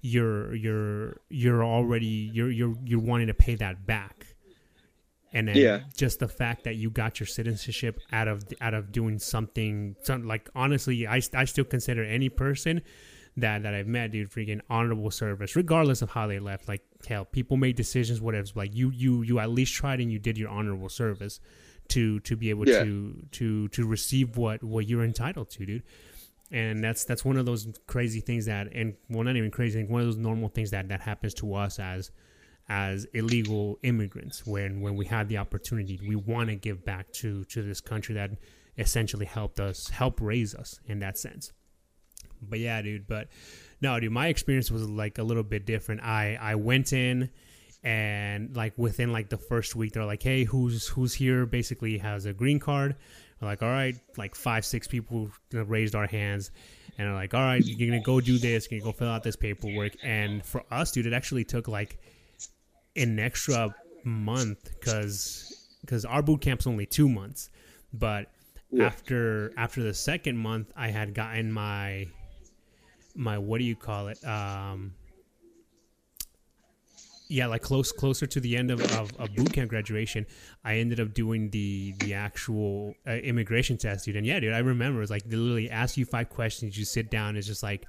[0.00, 4.26] you're you're you're already you're you're you're wanting to pay that back.
[5.34, 5.80] And then Yeah.
[5.96, 10.24] just the fact that you got your citizenship out of out of doing something, some
[10.26, 12.82] like honestly, I, I still consider any person
[13.36, 16.68] that that I've met, dude, freaking honorable service, regardless of how they left.
[16.68, 18.46] Like hell, people made decisions, whatever.
[18.54, 21.40] Like you you you at least tried and you did your honorable service
[21.88, 22.84] to to be able Yeah.
[22.84, 25.82] to to to receive what what you're entitled to, dude.
[26.50, 30.02] And that's that's one of those crazy things that, and well, not even crazy, one
[30.02, 32.10] of those normal things that that happens to us as
[32.68, 37.44] as illegal immigrants when when we have the opportunity we want to give back to
[37.44, 38.30] to this country that
[38.78, 41.52] essentially helped us help raise us in that sense
[42.42, 43.28] but yeah dude but
[43.80, 46.02] no dude my experience was like a little bit different.
[46.02, 47.30] I i went in
[47.84, 51.46] and like within like the first week they're like hey who's who's here?
[51.46, 52.96] Basically has a green card.
[53.40, 56.50] We're like all right like five six people raised our hands
[56.98, 59.22] and are like all right you're gonna go do this you're gonna go fill out
[59.24, 59.92] this paperwork.
[60.02, 61.98] And for us dude it actually took like
[62.94, 63.74] an extra
[64.04, 67.50] month because because our boot camp's only two months.
[67.92, 68.30] But
[68.70, 68.86] Yeah.
[68.86, 72.06] after after the second month i had gotten my
[73.14, 74.22] my what do you call it?
[74.24, 74.94] Um
[77.32, 80.26] yeah like close closer to the end of, of, of boot camp graduation
[80.64, 84.16] i ended up doing the the actual uh, immigration test dude.
[84.16, 87.10] And yeah dude i remember it's like they literally ask you five questions you sit
[87.10, 87.86] down it's just like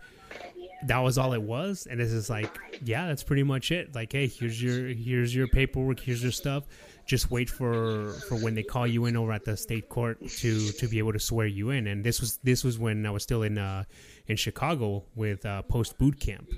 [0.88, 3.94] that was all it was and it's just like yeah that's pretty much it.
[3.96, 6.66] Like hey here's your here's your paperwork here's your stuff.
[7.06, 10.72] Just wait for for when they call you in over at the state court to
[10.72, 11.88] to be able to swear you in.
[11.88, 13.84] And this was this was when i was still in uh
[14.28, 16.50] in chicago with uh post boot camp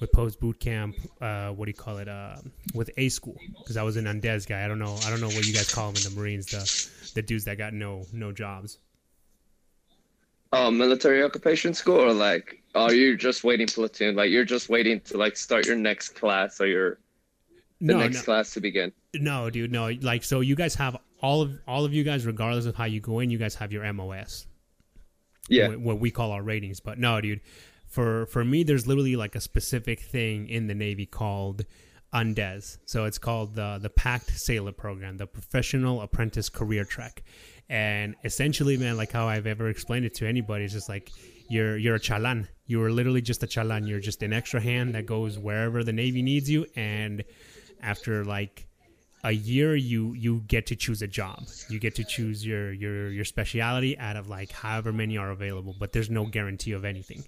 [0.00, 2.36] with post boot camp uh what do you call it uh
[2.74, 5.28] with a school because i was an undes guy i don't know i don't know
[5.28, 8.32] what you guys call them in the marines the the dudes that got no no
[8.32, 8.78] jobs
[10.54, 14.16] Oh, military occupation school, or like, are you just waiting platoon?
[14.16, 16.98] Like, you're just waiting to like start your next class or your
[17.80, 18.92] the no next no class to begin.
[19.14, 19.90] No, dude, no.
[20.00, 23.00] Like, so you guys have all of all of you guys, regardless of how you
[23.00, 24.46] go in, you guys have your MOS.
[25.48, 26.80] Yeah, wh- what we call our ratings.
[26.80, 27.40] But no, dude,
[27.86, 31.64] for for me, there's literally like a specific thing in the Navy called
[32.12, 32.78] UNDES.
[32.86, 37.22] So it's called the the Pact Sailor Program, the Professional Apprentice Career Track.
[37.68, 41.10] And essentially, man, like how I've ever explained it to anybody, it's just like
[41.48, 42.46] you're you're a chalan.
[42.66, 43.88] You are literally just a chalan.
[43.88, 46.66] You're just an extra hand that goes wherever the Navy needs you.
[46.76, 47.24] And
[47.80, 48.66] after like
[49.24, 53.08] a year you you get to choose a job you get to choose your your
[53.10, 57.24] your speciality out of like however many are available but there's no guarantee of anything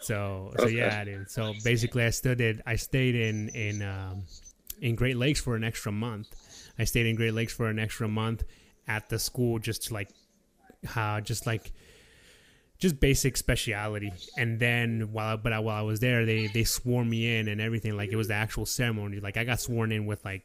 [0.00, 0.76] so so Okay.
[0.76, 1.30] yeah dude.
[1.30, 4.24] so basically i studied i stayed in in um
[4.80, 6.26] in great lakes for an extra month
[6.78, 8.42] i stayed in great lakes for an extra month
[8.96, 10.10] at the school just to like
[10.84, 11.72] how just like
[12.78, 14.12] just basic speciality.
[14.36, 17.60] And then while but I, while I was there they they swore me in and
[17.60, 17.96] everything.
[17.96, 19.20] Like it was the actual ceremony.
[19.20, 20.44] Like I got sworn in with like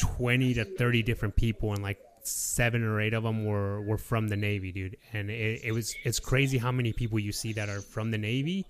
[0.00, 4.28] 20 to 30 different people and like seven or eight of them were were from
[4.28, 4.96] the navy dude.
[5.12, 8.18] And it, it was it's crazy how many people you see that are from the
[8.18, 8.66] navy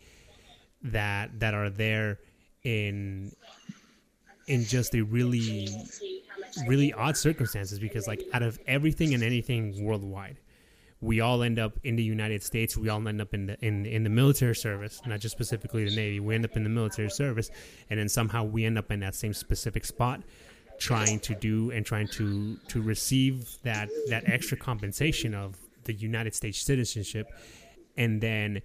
[0.83, 2.19] that that are there
[2.63, 3.33] in
[4.47, 5.69] in just a really
[6.67, 10.39] really odd circumstances because like out of everything and anything worldwide
[11.03, 12.77] we all end up in the United States.
[12.77, 15.95] We all end up in the in in the military service, not just specifically the
[15.95, 16.21] Navy.
[16.21, 17.51] We end up in the military service,
[17.91, 20.23] and then somehow we end up in that same specific spot,
[20.79, 26.37] trying to do and trying to to receive that that extra compensation of the United
[26.37, 27.27] States citizenship,
[27.97, 28.63] and then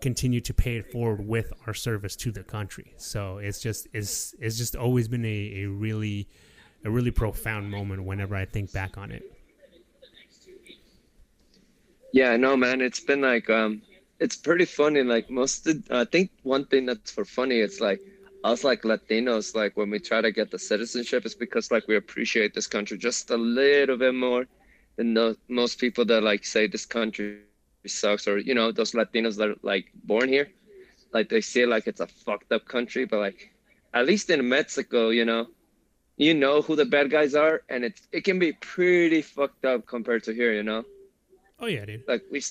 [0.00, 2.94] continue to pay it forward with our service to the country.
[2.96, 6.28] So it's just it's it's just always been a, a really
[6.84, 9.22] a really profound moment whenever I think back on it.
[12.12, 12.80] yeah, no, man.
[12.80, 13.82] It's been like, um,
[14.18, 15.02] it's pretty funny.
[15.02, 18.00] Like most, of, I think one thing that's for funny, it's like
[18.44, 21.96] us like Latinos, like when we try to get the citizenship, it's because like we
[21.96, 24.46] appreciate this country just a little bit more
[24.96, 27.40] than the, most people that like say this country
[27.88, 30.48] sucks, or you know, those Latinos that are like born here,
[31.12, 33.52] like they say like it's a fucked up country, but like
[33.94, 35.48] at least in Mexico, you know,
[36.16, 39.86] you know who the bad guys are, and it's it can be pretty fucked up
[39.86, 40.84] compared to here, you know
[41.58, 42.04] Oh yeah, dude.
[42.08, 42.42] like we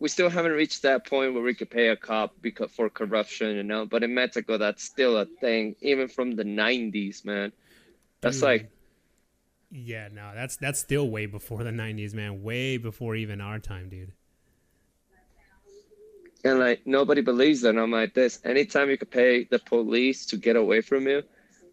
[0.00, 3.56] we still haven't reached that point where we could pay a cop because for corruption,
[3.56, 3.86] you know.
[3.86, 7.52] But in Mexico, that's still a thing, even from the '90s, man.
[8.20, 8.44] That's Dude.
[8.44, 8.70] like,
[9.70, 12.42] Yeah, no, that's that's still way before the '90s, man.
[12.42, 14.12] Way before even our time, dude.
[16.44, 17.70] And like nobody believes that.
[17.70, 18.40] And I'm like this.
[18.44, 21.22] Anytime you could pay the police to get away from you,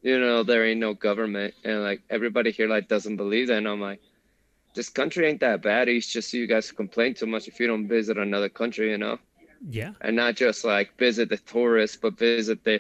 [0.01, 3.57] you know, there ain't no government, and like everybody here like doesn't believe that.
[3.57, 4.01] And I'm like,
[4.73, 5.89] this country ain't that bad.
[5.89, 9.19] It's just you guys complain too much if you don't visit another country, you know.
[9.69, 9.91] Yeah.
[10.01, 12.79] And not just like visit the tourists, but visit the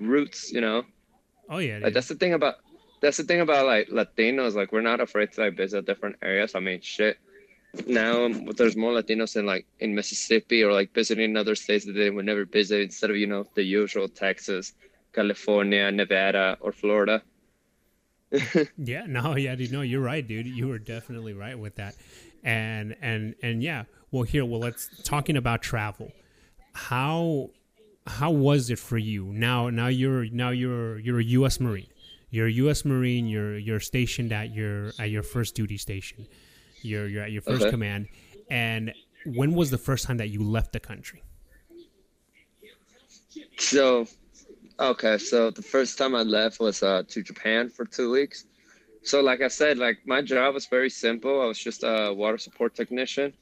[0.00, 0.84] roots, you know.
[1.50, 1.80] Oh yeah.
[1.82, 2.56] Like that's the thing about
[3.02, 4.54] that's the thing about like Latinos.
[4.54, 6.54] Like we're not afraid to like visit different areas.
[6.54, 7.18] I mean, shit.
[7.86, 11.92] Now um, there's more Latinos in like in Mississippi or like visiting other states that
[11.92, 14.72] they would never visit instead of you know the usual Texas,
[15.12, 17.22] California, Nevada, or Florida.
[18.78, 20.46] yeah, no, yeah, dude, no, you're right, dude.
[20.46, 21.94] You were definitely right with that,
[22.42, 23.84] and and and yeah.
[24.10, 26.12] Well, here, well, let's talking about travel.
[26.72, 27.50] How
[28.06, 29.24] how was it for you?
[29.24, 31.60] Now, now you're now you're you're a U.S.
[31.60, 31.88] Marine.
[32.30, 32.84] You're a U.S.
[32.84, 33.26] Marine.
[33.26, 36.26] You're you're stationed at your at your first duty station.
[36.84, 37.70] You're you're at your first Okay.
[37.70, 38.08] command.
[38.50, 38.94] And
[39.24, 41.22] when was the first time that you left the country?
[43.58, 44.06] So,
[44.78, 48.46] okay, so the first time I left was uh, to Japan for two weeks.
[49.02, 51.40] So, like I said, like my job was very simple.
[51.42, 53.34] I was just a water support technician.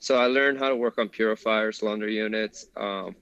[0.00, 3.16] So I learned how to work on purifiers, laundry units, um,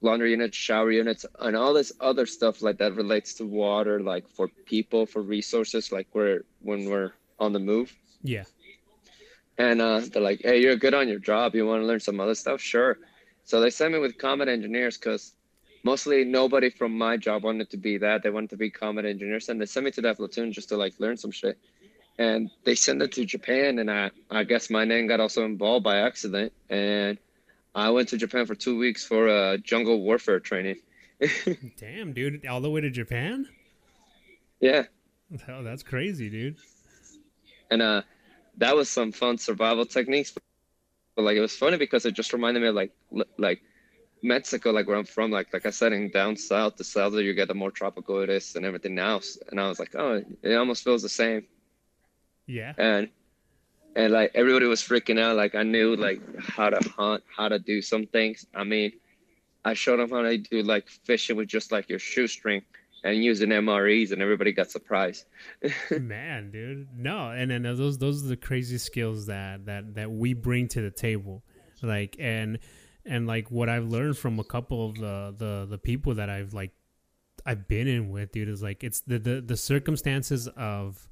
[0.00, 4.28] laundry units, shower units, and all this other stuff like that relates to water, like
[4.28, 7.92] for people, for resources, like we're when we're on the move.
[8.24, 8.44] Yeah.
[9.56, 11.54] And uh, they're like, "Hey, you're good on your job.
[11.54, 12.60] You want to learn some other stuff?
[12.60, 12.98] Sure."
[13.44, 15.34] So they sent me with combat engineers because
[15.84, 18.22] mostly nobody from my job wanted to be that.
[18.24, 20.76] They wanted to be combat engineers, and they sent me to that platoon just to
[20.76, 21.56] like learn some shit.
[22.18, 25.84] And they sent it to Japan, and I I guess my name got also involved
[25.84, 27.18] by accident, and
[27.76, 30.76] I went to Japan for two weeks for uh, jungle warfare training.
[31.76, 33.46] Damn, dude, all the way to Japan?
[34.60, 34.84] yeah,
[35.48, 36.56] Oh, that's crazy, dude.
[37.70, 38.02] and uh,
[38.58, 40.32] that was some fun survival techniques.
[41.16, 42.92] But like it was funny because it just reminded me of like
[43.38, 43.62] like
[44.22, 45.30] Mexico, like where I'm from.
[45.30, 48.30] Like like I said, in down south, the south you get the more tropical it
[48.30, 49.38] is and everything else.
[49.50, 51.46] And I was like, oh, it almost feels the same.
[52.46, 52.72] Yeah.
[52.76, 53.08] And
[53.96, 55.36] and like everybody was freaking out.
[55.36, 58.46] Like I knew like how to hunt, how to do some things.
[58.54, 58.92] I mean,
[59.64, 62.62] I showed them how to do like fishing with just like your shoestring
[63.04, 65.26] and using MREs, and everybody got surprised.
[66.00, 66.88] Man, dude.
[66.96, 70.80] No, and then those those are the crazy skills that that that we bring to
[70.80, 71.44] the table.
[71.82, 72.58] Like and
[73.04, 76.54] and like what I've learned from a couple of the the the people that I've
[76.54, 76.72] like
[77.46, 81.08] I've been in with, dude, is like it's the the, the circumstances of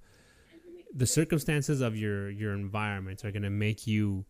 [0.94, 4.24] the circumstances of your your environment are going to make you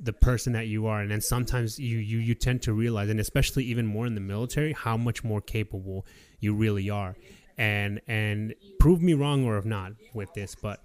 [0.00, 3.20] the person that you are and then sometimes you, you you tend to realize and
[3.20, 6.06] especially even more in the military how much more capable
[6.40, 7.16] you really are.
[7.58, 10.82] And and prove me wrong or if not with this but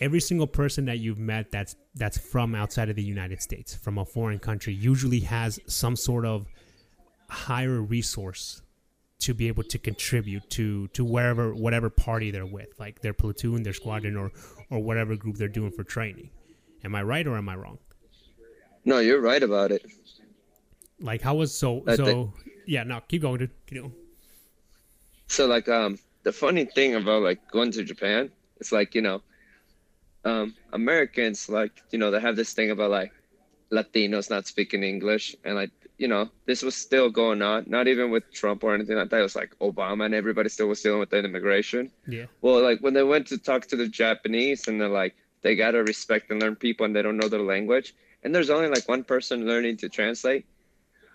[0.00, 3.98] every single person that you've met that's that's from outside of the United States from
[3.98, 6.46] a foreign country usually has some sort of
[7.28, 8.62] higher resource
[9.18, 13.62] to be able to contribute to to wherever whatever party they're with like their platoon
[13.62, 14.30] their squadron or
[14.70, 16.30] or whatever group they're doing for training.
[16.84, 17.78] Am i right or am i wrong
[18.86, 19.82] no, you're right about it.
[21.00, 22.30] like how was so I so think-
[22.66, 23.92] yeah no keep going dude keep going
[25.28, 29.18] So like um the funny thing about like going to Japan, it's like, you know,
[30.24, 33.12] um Americans like, you know, they have this thing about like
[33.70, 38.10] Latinos not speaking English and like, you know, this was still going on, not even
[38.14, 39.20] with Trump or anything like that.
[39.20, 41.90] It was like Obama and everybody still was dealing with that immigration.
[42.16, 45.54] yeah Well, like when they went to talk to the Japanese and they're like, they
[45.56, 47.94] gotta respect and learn people and they don't know their language.
[48.26, 50.46] And there's only like one person learning to translate.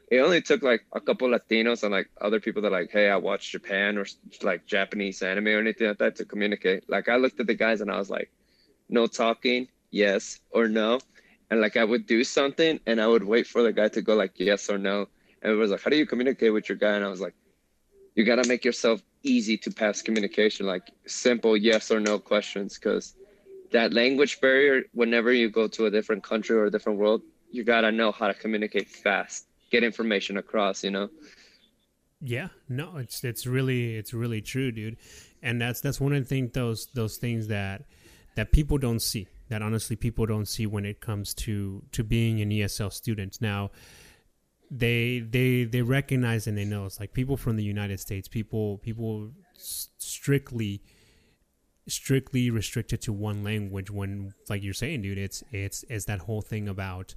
[0.09, 3.17] It only took like a couple Latinos and like other people that like, hey, I
[3.17, 4.05] watch Japan or
[4.43, 6.89] like Japanese anime or anything like that to communicate.
[6.89, 8.31] Like I looked at the guys and I was like,
[8.87, 11.01] no talking, yes or no.
[11.49, 14.15] And like I would do something and I would wait for the guy to go
[14.15, 15.09] like yes or no.
[15.41, 16.93] And it was like, how do you communicate with your guy?
[16.93, 17.35] And I was like,
[18.15, 23.15] you gotta make yourself easy to pass communication, like simple yes or no questions, because
[23.71, 27.63] that language barrier, whenever you go to a different country or a different world, you
[27.63, 31.09] gotta know how to communicate fast, get information across, you know.
[32.21, 34.97] Yeah, no, it's it's really it's really true, dude.
[35.41, 37.83] And that's that's one of the things those those things that
[38.35, 39.27] that people don't see.
[39.49, 43.41] That honestly people don't see when it comes to to being an ESL student.
[43.41, 43.71] Now,
[44.69, 48.77] they they they recognize and they know it's like people from the United States, people
[48.77, 50.81] people strictly
[51.87, 56.41] strictly restricted to one language when like you're saying dude it's it's it's that whole
[56.41, 57.15] thing about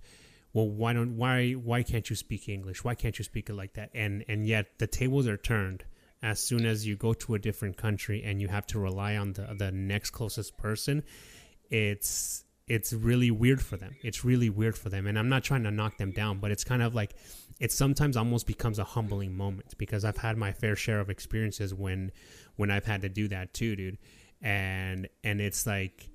[0.52, 3.74] well why don't why why can't you speak english why can't you speak it like
[3.74, 5.84] that and and yet the tables are turned
[6.22, 9.34] as soon as you go to a different country and you have to rely on
[9.34, 11.02] the the next closest person
[11.70, 13.94] it's it's really weird for them.
[14.02, 15.06] It's really weird for them.
[15.06, 17.14] And I'm not trying to knock them down, but it's kind of like
[17.60, 21.74] it sometimes almost becomes a humbling moment because I've had my fair share of experiences
[21.74, 22.10] when
[22.56, 23.98] when I've had to do that too, dude.
[24.44, 26.10] And and it's like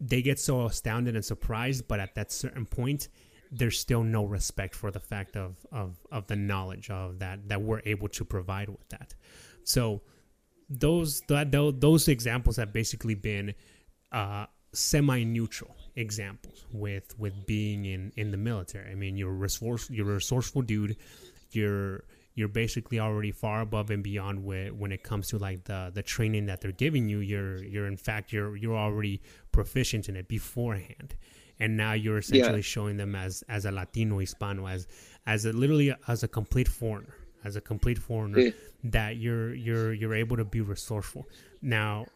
[0.00, 3.08] they get so astounded and surprised, but at that certain point,
[3.50, 7.60] there's still no respect for the fact of of of the knowledge of that that
[7.60, 9.14] we're able to provide with that.
[9.64, 10.00] So
[10.70, 13.54] those that those examples have basically been
[14.12, 18.90] uh, semi-neutral examples with with being in in the military.
[18.90, 20.96] I mean, you're a resourceful, you're a resourceful dude.
[21.50, 22.04] You're
[22.34, 26.02] you're basically already far above and beyond with, when it comes to like the the
[26.02, 27.18] training that they're giving you.
[27.18, 29.22] You're you're in fact you're you're already
[29.52, 31.14] proficient in it beforehand,
[31.58, 32.62] and now you're essentially yeah.
[32.62, 34.86] showing them as as a Latino Hispano as
[35.26, 37.14] as a literally as a complete foreigner
[37.44, 38.50] as a complete foreigner yeah.
[38.84, 41.28] that you're you're you're able to be resourceful
[41.60, 42.06] now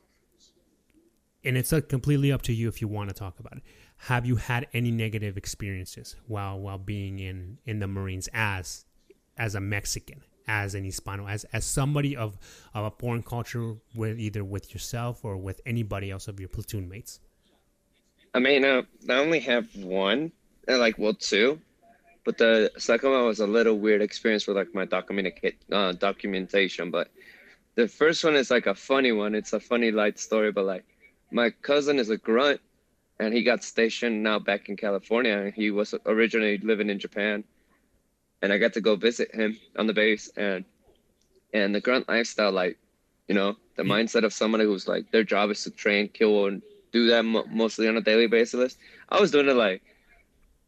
[1.47, 3.63] and it's completely up to you if you want to talk about it.
[3.99, 8.85] Have you had any negative experiences while while being in in the Marines as
[9.37, 12.39] as a Mexican, as an Hispano, as as somebody of
[12.75, 16.89] of a foreign culture with either with yourself or with anybody else of your platoon
[16.89, 17.21] mates?
[18.35, 20.33] I mean, uh, I only have one,
[20.69, 21.59] like well, two,
[22.25, 24.87] but the second one was a little weird experience with like my
[25.73, 26.91] uh, documentation.
[26.91, 27.09] But
[27.77, 29.35] the first one is like a funny one.
[29.35, 30.85] It's a funny light story, but like
[31.31, 32.61] my cousin is a grunt
[33.19, 35.53] and he got stationed now back in California.
[35.55, 37.45] He was originally living in Japan.
[38.43, 40.65] And I got to go visit him on the base and
[41.53, 42.79] and the grunt lifestyle, like,
[43.29, 43.93] you know, the mm-hmm.
[43.93, 46.63] mindset of somebody who's like their job is to train, kill, and
[46.93, 48.77] do that mo- mostly on a daily basis.
[49.09, 49.83] I was doing it like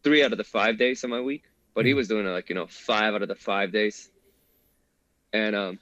[0.02, 1.44] three out of the five days of my week,
[1.74, 1.88] but mm-hmm.
[1.88, 4.10] he was doing it like you know five out of the five days.
[5.32, 5.78] And um,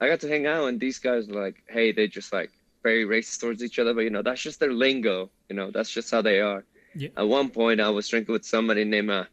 [0.00, 2.50] I got to hang out, and these guys were like, hey, they just like
[2.82, 5.30] very racist towards each other, but you know that's just their lingo.
[5.48, 6.64] You know that's just how they are.
[6.94, 7.10] Yeah.
[7.16, 9.24] At one point, I was drinking with somebody named uh,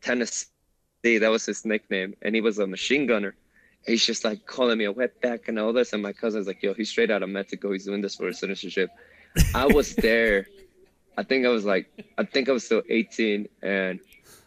[0.00, 0.46] Tennessee.
[1.04, 3.34] That was his nickname, and he was a machine gunner.
[3.86, 6.74] He's just like calling me a wetback and all this, and my cousin's like, "Yo,
[6.74, 7.72] he's straight out of Mexico.
[7.72, 8.90] He's doing this for his citizenship."
[9.54, 10.46] I was there.
[11.16, 11.86] I think I was like,
[12.18, 14.00] I think I was still 18, and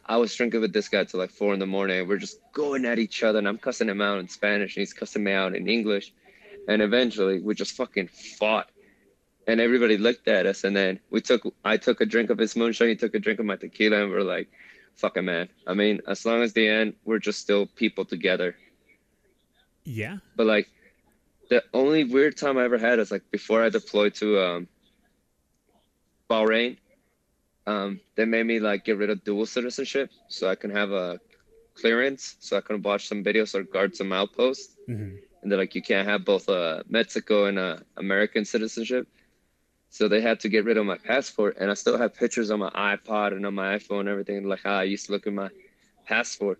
[0.05, 2.07] I was drinking with this guy till like four in the morning.
[2.07, 4.93] We're just going at each other, and I'm cussing him out in Spanish, and he's
[4.93, 6.11] cussing me out in English
[6.67, 8.69] and eventually we just fucking fought
[9.47, 12.55] and everybody looked at us and then we took i took a drink of his
[12.55, 14.49] moonshine he took a drink of my tequila and we're like
[14.97, 18.55] fucking man i mean as long as the end we're just still people together.
[19.83, 20.17] Yeah.
[20.35, 20.67] But like
[21.49, 24.67] the only weird time i ever had is like before i deployed to um
[26.29, 26.77] bahrain
[27.67, 31.19] um they made me like get rid of dual citizenship so i can have a
[31.73, 34.75] clearance so i can watch some videos or guard some outposts.
[34.89, 35.15] Mm-hmm.
[35.41, 39.07] And they're like, you can't have both a Mexico and a American citizenship.
[39.89, 42.59] So they had to get rid of my passport, and I still have pictures on
[42.59, 45.33] my iPod and on my iPhone and everything, like how I used to look at
[45.33, 45.49] my
[46.05, 46.59] passport.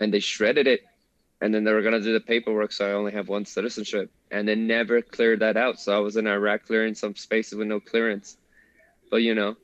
[0.00, 0.82] And they shredded it,
[1.40, 4.48] and then they were gonna do the paperwork, so I only have one citizenship, and
[4.48, 5.78] they never cleared that out.
[5.80, 8.36] So I was in Iraq clearing some spaces with no clearance,
[9.10, 9.56] but you know,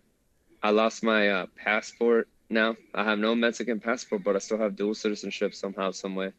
[0.62, 2.28] I lost my uh, passport.
[2.50, 6.32] Now I have no Mexican passport, but I still have dual citizenship somehow, some way.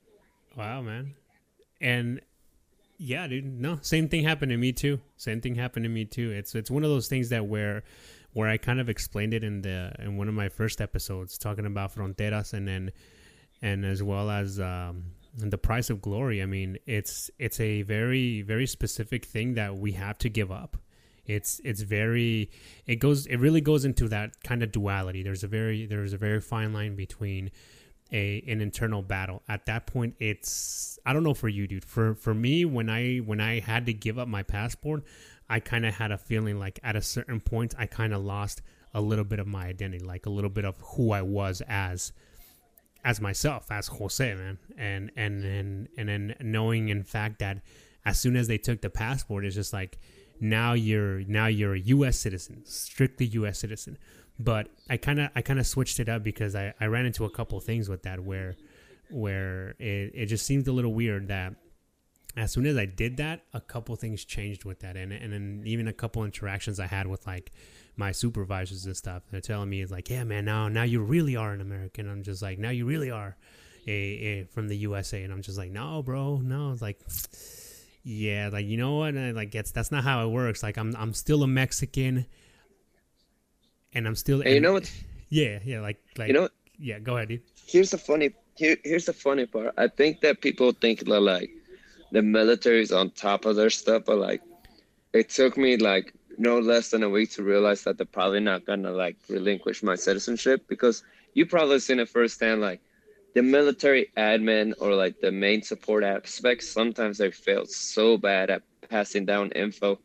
[0.55, 1.15] Wow, man
[1.82, 2.22] and
[2.97, 3.45] yeah, dude.
[3.45, 4.99] No, same thing happened to me too.
[5.17, 6.31] Same thing happened to me too.
[6.31, 7.83] It's it's one of those things that where
[8.33, 11.65] where I kind of explained it in the in one of my first episodes talking
[11.65, 12.91] about fronteras and then
[13.61, 15.05] and as well as um,
[15.37, 16.41] the price of glory.
[16.41, 20.77] I mean, it's it's a very very specific thing that we have to give up.
[21.25, 22.49] It's it's very
[22.85, 25.23] it goes it really goes into that kind of duality.
[25.23, 27.51] There's a very there's a very fine line between
[28.11, 29.43] a an internal battle.
[29.47, 31.85] At that point, it's I don't know for you, dude.
[31.85, 35.03] For for me, when I when I had to give up my passport,
[35.49, 38.61] I kind of had a feeling like at a certain point, I kind of lost
[38.93, 42.13] a little bit of my identity, like a little bit of who I was as
[43.03, 44.57] as myself, as Jose, man.
[44.77, 47.61] And and and and then knowing in fact that
[48.05, 49.99] as soon as they took the passport, it's just like
[50.39, 52.17] now you're now you're a U.S.
[52.17, 53.59] citizen, strictly U.S.
[53.59, 53.97] citizen
[54.39, 57.25] but I kind of I kind of switched it up because I, I ran into
[57.25, 58.55] a couple things with that where
[59.09, 61.55] where it, it just seemed a little weird that
[62.35, 65.63] as soon as I did that, a couple things changed with that, and and then
[65.65, 67.51] even a couple interactions I had with like
[67.95, 69.23] my supervisors and stuff.
[69.31, 72.09] They're telling me it's like, yeah, man, now now you really are an American.
[72.09, 73.35] I'm just like, now you really are
[73.88, 76.71] a, a from the USA, and I'm just like, no, bro, no.
[76.71, 76.99] It's like,
[78.03, 79.15] yeah, like you know what?
[79.15, 80.61] And like, it's that's not how it works.
[80.61, 82.27] Like I'm I'm still a Mexican
[83.93, 84.41] and I'm still.
[84.41, 84.91] And you know what?
[85.29, 86.27] Yeah, yeah, like like.
[86.27, 86.41] You know.
[86.43, 86.53] What?
[86.79, 87.41] Yeah, go ahead, dude.
[87.65, 88.31] Here's the funny.
[88.55, 89.73] Here, here's the funny part.
[89.77, 91.49] I think that people think that like
[92.11, 94.41] the military is on top of their stuff, but like
[95.13, 98.65] it took me like no less than a week to realize that they're probably not
[98.65, 102.61] gonna like relinquish my citizenship because you probably seen it firsthand.
[102.61, 102.81] Like
[103.33, 108.61] the military admin or like the main support aspects, sometimes they fail so bad at
[108.89, 109.99] passing down info.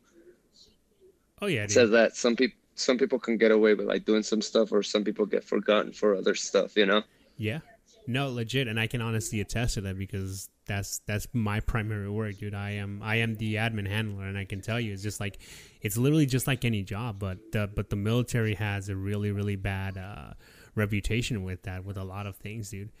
[1.41, 4.41] Oh yeah, says that some people some people can get away with like doing some
[4.41, 6.75] stuff, or some people get forgotten for other stuff.
[6.75, 7.03] You know?
[7.37, 7.59] Yeah.
[8.05, 12.37] No, legit, and I can honestly attest to that because that's that's my primary work,
[12.37, 12.53] dude.
[12.53, 15.39] I am I am the admin handler, and I can tell you, it's just like
[15.81, 19.55] it's literally just like any job, but uh, but the military has a really really
[19.55, 20.33] bad uh,
[20.75, 22.91] reputation with that, with a lot of things, dude.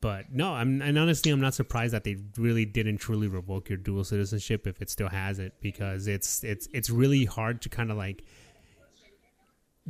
[0.00, 3.78] But no, I'm and honestly, I'm not surprised that they really didn't truly revoke your
[3.78, 7.90] dual citizenship if it still has it, because it's it's it's really hard to kind
[7.90, 8.22] of like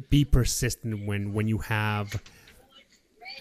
[0.09, 2.23] be persistent when when you have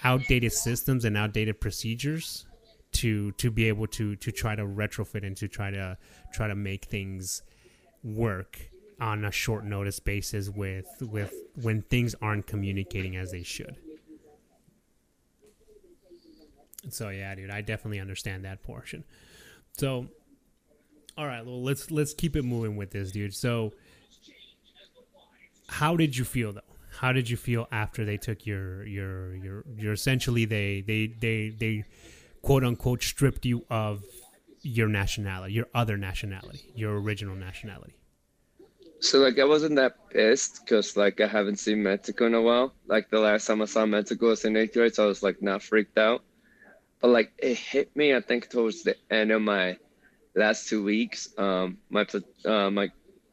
[0.04, 2.46] outdated systems and outdated procedures
[2.92, 5.98] to to be able to to try to retrofit and to try to
[6.34, 7.42] try to make things
[8.04, 8.60] work
[9.00, 13.76] on a short notice basis with with when things aren't communicating as they should.
[16.90, 19.04] So yeah, dude, I definitely understand that portion.
[19.78, 20.08] So
[21.18, 23.34] all right, well let's let's keep it moving with this, dude.
[23.34, 23.74] So
[25.72, 26.62] how did you feel though?
[27.00, 31.50] How did you feel after they took your your your your essentially they they they
[31.58, 31.86] they
[32.42, 34.04] quote unquote stripped you of
[34.62, 37.96] your nationality, your other nationality, your original nationality?
[39.00, 42.74] So like I wasn't that pissed because like I haven't seen Mexico in a while.
[42.88, 45.42] Like the last time I saw Mexico was in eighth grade, so I was like
[45.42, 46.22] not freaked out.
[47.00, 49.78] But like it hit me, I think towards the end of my
[50.36, 51.30] last two weeks.
[51.38, 52.06] Um, my
[52.46, 52.90] uh, my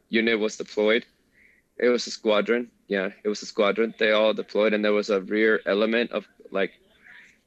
[0.09, 1.05] unit was deployed.
[1.79, 2.71] It was a squadron.
[2.89, 3.95] Yeah, it was a squadron.
[3.99, 6.73] They all deployed, and there was a rear element of like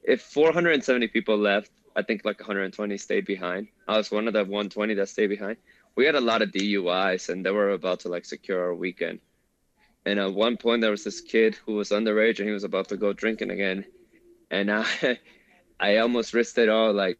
[0.02, 3.68] if 470 people left, I think like 120 stayed behind.
[3.86, 5.58] I was one of the 120 that stayed behind.
[5.94, 9.20] We had a lot of DUIs, and they were about to like secure our weekend.
[10.04, 12.88] And at one point, there was this kid who was underage, and he was about
[12.88, 13.84] to go drinking again.
[14.50, 14.86] And I,
[15.80, 16.92] I almost risked it all.
[16.92, 17.18] Like,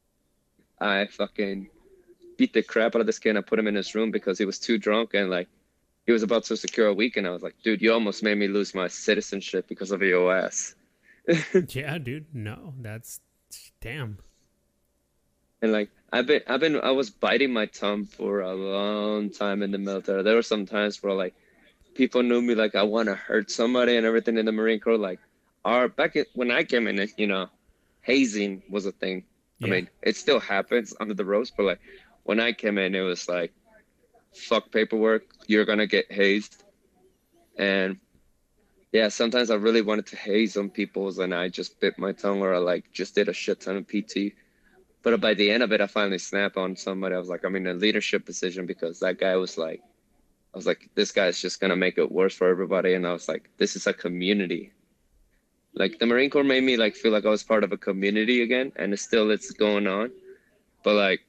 [0.81, 1.69] I fucking
[2.37, 3.31] beat the crap out of this kid.
[3.31, 5.49] And I put him in his room because he was too drunk, and like,
[6.07, 7.27] he was about to secure a weekend.
[7.27, 10.75] I was like, dude, you almost made me lose my citizenship because of your ass.
[11.69, 12.27] yeah, dude.
[12.35, 13.21] No, that's
[13.81, 14.19] damn.
[15.61, 19.63] And like I've been, I've been, I was biting my tongue for a long time
[19.63, 20.23] in the military.
[20.23, 21.35] There were some times where like
[21.95, 24.99] people knew me like I want to hurt somebody and everything in the Marine Corps.
[24.99, 25.21] Like,
[25.65, 27.47] our back in, when I came in, you know,
[28.01, 29.25] hazing was a thing.
[29.59, 29.67] Yeah.
[29.67, 31.81] I mean, it still happens under the ropes, but like
[32.25, 33.53] when I came in, it was like,
[34.35, 36.65] fuck paperwork, you're gonna get hazed,
[37.59, 37.99] and
[38.93, 42.43] yeah, sometimes I really wanted to haze on people's and I just bit my tongue
[42.43, 44.35] or I like just did a shit ton of PT.
[45.03, 47.15] But by the end of it, I finally snapped on somebody.
[47.15, 49.81] I was like, I'm in a leadership position because that guy was like,
[50.55, 52.93] I was like, this guy's just gonna make it worse for everybody.
[52.93, 54.73] And I was like, this is a community.
[55.75, 58.43] Like the Marine Corps made me like feel like I was part of a community
[58.43, 60.13] again, and it's still it's going on.
[60.85, 61.21] But like,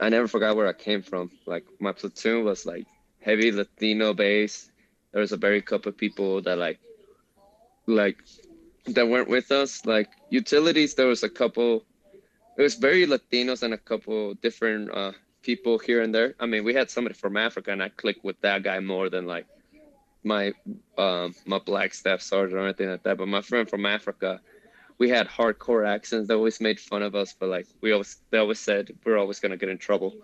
[0.00, 1.30] I never forgot where I came from.
[1.46, 2.86] Like my platoon was like
[3.20, 4.70] heavy Latino base
[5.12, 6.78] there was a very couple of people that like
[7.86, 8.18] like
[8.86, 9.84] that weren't with us.
[9.84, 11.84] Like utilities, there was a couple.
[12.56, 16.34] It was very Latinos and a couple different uh, people here and there.
[16.38, 19.26] I mean, we had somebody from Africa, and I clicked with that guy more than
[19.26, 19.46] like
[20.22, 20.52] my
[20.98, 23.18] um, my black staff sergeant or anything like that.
[23.18, 24.40] But my friend from Africa,
[25.00, 26.28] we had hardcore accents.
[26.28, 29.40] They always made fun of us, but like we always they always said we're always
[29.40, 30.14] gonna get in trouble.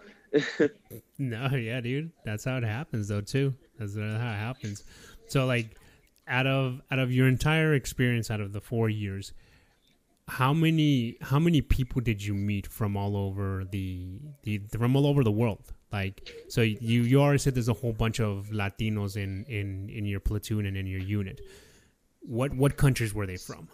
[1.18, 3.55] no, yeah, dude, that's how it happens though too.
[3.79, 4.85] That's how it happens.
[5.29, 5.77] So like
[6.29, 9.33] out of out of your entire experience out of the 4 years,
[10.29, 15.07] how many how many people did you meet from all over the, the from all
[15.07, 15.72] over the world?
[15.91, 20.05] Like so you you already said there's a whole bunch of Latinos in in in
[20.05, 21.41] your platoon and in your unit.
[22.20, 23.68] What what countries were they from?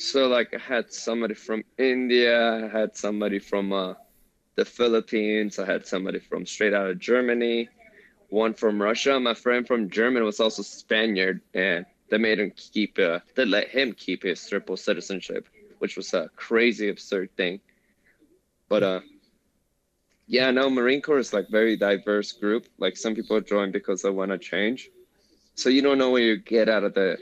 [0.00, 3.94] So like I had somebody from India, I had somebody from uh,
[4.56, 7.68] the Philippines, I had somebody from straight out of Germany,
[8.30, 9.20] one from Russia.
[9.20, 12.98] My friend from Germany was also Spaniard, and they made him keep.
[12.98, 15.46] Uh, they let him keep his triple citizenship,
[15.80, 17.60] which was a crazy, absurd thing.
[18.70, 19.00] But uh,
[20.26, 22.66] yeah, no, Marine Corps is like very diverse group.
[22.78, 24.88] Like some people join because they want to change,
[25.56, 27.18] so you don't know where you get out of the,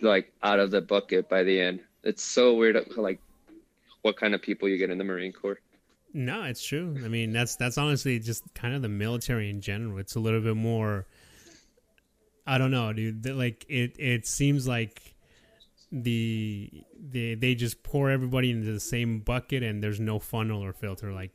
[0.00, 1.80] like out of the bucket by the end.
[2.02, 3.20] It's so weird, like
[4.02, 5.58] what kind of people you get in the Marine Corps.
[6.14, 6.96] No, it's true.
[7.04, 9.98] I mean, that's that's honestly just kind of the military in general.
[9.98, 11.06] It's a little bit more.
[12.46, 13.26] I don't know, dude.
[13.26, 15.14] Like it, it seems like
[15.92, 20.72] the they they just pour everybody into the same bucket, and there's no funnel or
[20.72, 21.12] filter.
[21.12, 21.32] Like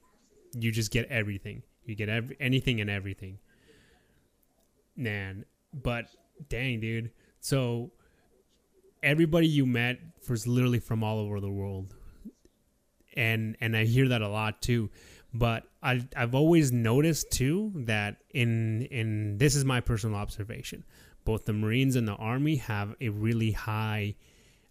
[0.58, 1.62] you just get everything.
[1.86, 3.40] You get every, anything and everything.
[4.96, 6.08] Man, but
[6.50, 7.12] dang, dude.
[7.42, 7.92] So
[9.04, 10.00] everybody you met
[10.30, 11.94] was literally from all over the world,
[13.16, 14.90] and and I hear that a lot too.
[15.34, 20.84] But I I've always noticed too that in in this is my personal observation.
[21.26, 24.16] Both the Marines and the Army have a really high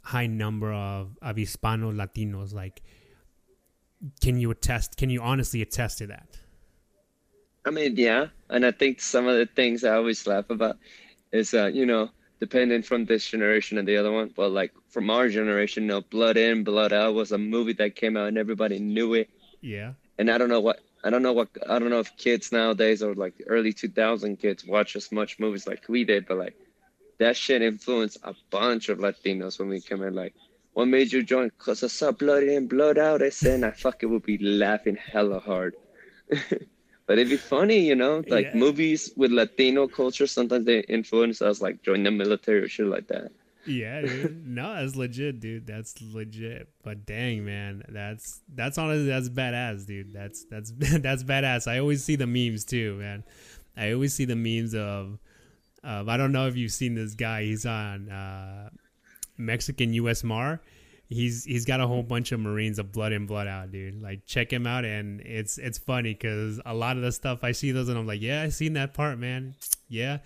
[0.03, 2.53] high number of of Hispano Latinos.
[2.53, 2.83] Like,
[4.20, 4.97] can you attest?
[4.97, 6.39] Can you honestly attest to that?
[7.64, 10.78] I mean, yeah, and I think some of the things I always laugh about
[11.33, 12.11] is that you know,
[12.43, 16.01] depending from this generation and the other one, but like from our generation, you know,
[16.01, 19.30] Blood In, Blood Out was a movie that came out and everybody knew it.
[19.61, 19.93] Yeah.
[20.18, 23.01] And I don't know what I don't know what I don't know if kids nowadays
[23.01, 26.57] or like early 2000 kids watch as much movies like we did, but like
[27.18, 30.12] that shit influenced a bunch of Latinos when we came in.
[30.12, 30.34] Like,
[30.72, 31.49] what made you join?
[31.59, 33.22] Cause I saw Blood In, Blood Out.
[33.22, 35.76] I said, and I fucking would be laughing hella hard.
[37.07, 38.55] but it'd be funny, you know, like yeah.
[38.55, 40.27] movies with Latino culture.
[40.27, 43.33] Sometimes they influence us, like join the military or shit like that.
[43.67, 44.47] Yeah, dude.
[44.47, 45.67] no, that's legit, dude.
[45.67, 46.69] That's legit.
[46.83, 50.13] But dang, man, that's that's honestly that's badass, dude.
[50.13, 51.71] That's that's that's badass.
[51.71, 53.25] I always see the memes too, man.
[53.77, 55.19] I always see the memes of,
[55.83, 57.45] of I don't know if you've seen this guy.
[57.45, 58.71] He's on uh,
[59.39, 60.61] Mexican US Mar
[61.13, 64.03] he's he's got a whole bunch of Marines of Blood In Blood Out, dude.
[64.03, 67.53] Like check him out, and it's it's funny because a lot of the stuff I
[67.53, 69.55] see those, and I'm like, yeah, I seen that part, man.
[69.89, 70.19] Yeah,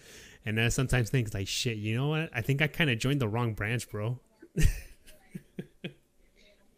[0.44, 2.30] and I sometimes think like, shit, you know what?
[2.34, 4.18] I think I kind of joined the wrong branch, bro.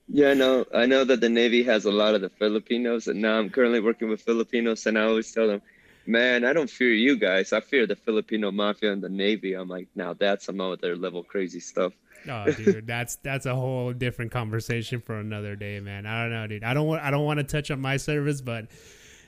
[0.09, 3.39] yeah, no, I know that the Navy has a lot of the Filipinos, and now
[3.39, 5.63] I'm currently working with Filipinos, and I always tell them,
[6.07, 7.53] man, I don't fear you guys.
[7.53, 9.53] I fear the Filipino mafia and the Navy.
[9.53, 11.93] I'm like, now that's some other level crazy stuff.
[12.29, 16.07] Oh, dude, that's that's a whole different conversation for another day, man.
[16.07, 16.65] I don't know, dude.
[16.65, 18.67] I don't want I don't want to touch on my service, but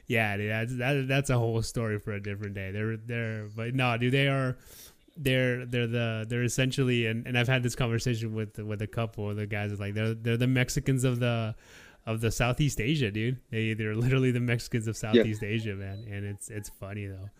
[0.06, 2.70] yeah, dude, that's that, that's a whole story for a different day.
[2.72, 4.56] They're they're but no, dude, they are
[5.16, 9.30] they're they're the they're essentially and, and I've had this conversation with with a couple
[9.30, 11.54] of the guys like they're they're the Mexicans of the
[12.06, 13.38] of the Southeast Asia, dude.
[13.50, 15.48] They they're literally the Mexicans of Southeast yeah.
[15.48, 16.04] Asia, man.
[16.10, 17.30] And it's it's funny though.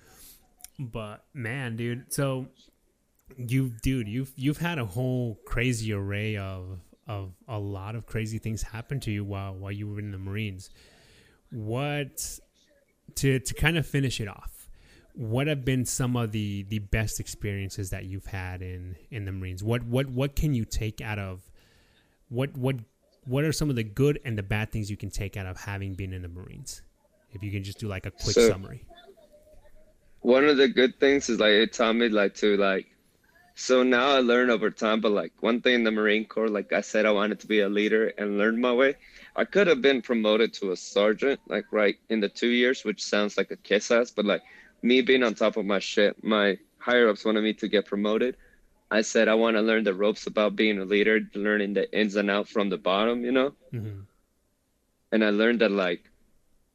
[0.78, 2.46] But man, dude, so
[3.36, 8.38] you dude you've you've had a whole crazy array of of a lot of crazy
[8.38, 10.70] things happen to you while while you were in the marines.
[11.50, 12.38] What
[13.16, 14.60] to to kind of finish it off
[15.14, 19.32] what have been some of the the best experiences that you've had in in the
[19.32, 19.62] marines?
[19.62, 21.42] What what what can you take out of
[22.28, 22.76] what what
[23.26, 25.58] what are some of the good and the bad things you can take out of
[25.58, 26.82] having been in the marines?
[27.32, 28.84] If you can just do like a quick so, summary.
[30.20, 32.86] one of the good things is like it taught me like to like
[33.60, 36.72] so now I learn over time, but like one thing in the Marine Corps, like
[36.72, 38.94] I said, I wanted to be a leader and learn my way.
[39.36, 43.04] I could have been promoted to a sergeant, like right in the two years, which
[43.04, 44.40] sounds like a kiss ass, but like
[44.80, 48.34] me being on top of my shit, my higher ups wanted me to get promoted.
[48.90, 52.16] I said I want to learn the ropes about being a leader, learning the ins
[52.16, 53.52] and out from the bottom, you know.
[53.74, 54.00] Mm-hmm.
[55.12, 56.02] And I learned that like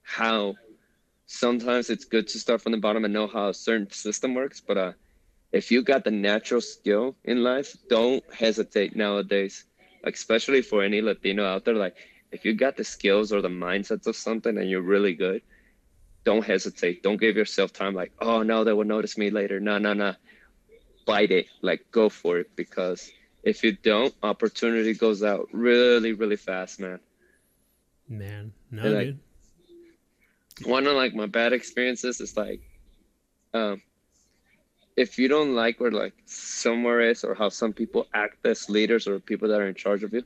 [0.03, 0.53] how
[1.25, 4.61] sometimes it's good to start from the bottom and know how a certain system works,
[4.61, 4.91] but uh
[5.55, 9.63] if you got the natural skill in life, don't hesitate nowadays.
[10.03, 11.95] Like especially for any Latino out there, like
[12.33, 15.41] if you got the skills or the mindsets of something and you're really good,
[16.25, 17.03] don't hesitate.
[17.03, 19.61] Don't give yourself time like, oh no, they will notice me later.
[19.61, 20.13] No, no, no.
[21.05, 21.47] Bite it.
[21.61, 23.09] Like go for it because
[23.41, 26.99] if you don't, opportunity goes out really, really fast, man.
[28.09, 29.19] Man, no, like, dude.
[30.65, 32.59] One of like my bad experiences is like,
[33.53, 33.81] um,
[34.95, 39.07] if you don't like where like somewhere is or how some people act as leaders
[39.07, 40.23] or people that are in charge of you,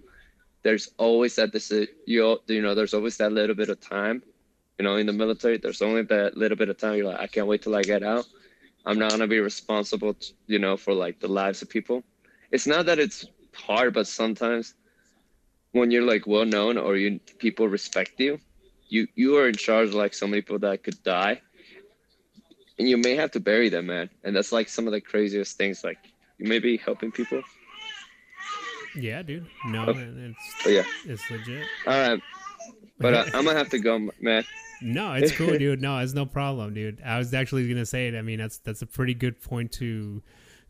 [0.63, 1.72] there's always that this
[2.05, 4.22] you you know there's always that little bit of time,
[4.78, 5.57] you know, in the military.
[5.57, 6.95] There's only that little bit of time.
[6.97, 8.26] You're like, I can't wait till I get out.
[8.86, 12.03] I'm not gonna be responsible, to, you know, for like the lives of people.
[12.51, 14.76] It's not that it's hard, but sometimes
[15.72, 18.39] when you're like well known or you people respect you,
[18.88, 21.41] you you are in charge of like so many people that could die
[22.80, 24.10] and you may have to bury them, man.
[24.24, 25.84] And that's like some of the craziest things.
[25.84, 26.00] Like
[26.38, 27.42] you may be helping people.
[28.96, 29.46] Yeah, dude.
[29.66, 29.94] No, oh.
[29.94, 31.66] man, it's oh, yeah, it's legit.
[31.86, 32.22] All right,
[32.98, 34.44] but uh, I'm gonna have to go, man.
[34.82, 35.82] No, it's cool, dude.
[35.82, 37.02] No, it's no problem, dude.
[37.06, 38.16] I was actually gonna say it.
[38.16, 40.24] I mean, that's that's a pretty good point to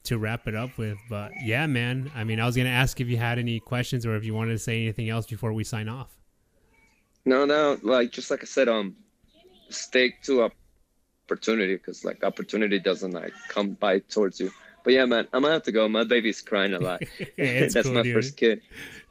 [0.03, 0.97] to wrap it up with.
[1.09, 2.11] But yeah, man.
[2.15, 4.51] I mean, I was gonna ask if you had any questions or if you wanted
[4.51, 6.09] to say anything else before we sign off.
[7.23, 7.77] No, no.
[7.83, 8.95] Like just like I said, um,
[9.69, 10.51] stick to a
[11.29, 14.51] opportunity because like opportunity doesn't like come by towards you
[14.83, 15.87] but yeah, man, I'm gonna have to go.
[15.87, 17.01] My baby's crying a lot.
[17.37, 18.15] That's cool, my dude.
[18.15, 18.61] first kid.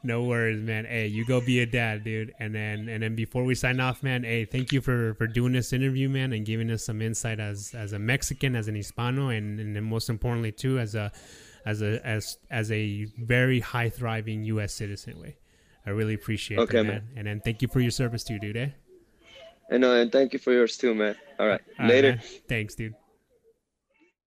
[0.03, 0.85] No worries, man.
[0.85, 2.33] Hey, you go be a dad, dude.
[2.39, 5.53] And then and then before we sign off, man, hey, thank you for for doing
[5.53, 9.29] this interview, man, and giving us some insight as as a Mexican, as an Hispano,
[9.29, 11.11] and and then most importantly too, as a
[11.65, 14.73] as a as as a very high thriving U.S.
[14.73, 15.19] citizen.
[15.21, 15.37] Way,
[15.85, 16.93] I really appreciate Okay, that, man.
[16.93, 17.07] man.
[17.15, 18.57] And then thank you for your service too, dude.
[18.57, 18.69] Eh?
[19.69, 21.15] And uh, and thank you for yours too, man.
[21.39, 22.11] All right, All right, later.
[22.13, 22.21] man.
[22.47, 22.95] Thanks, dude.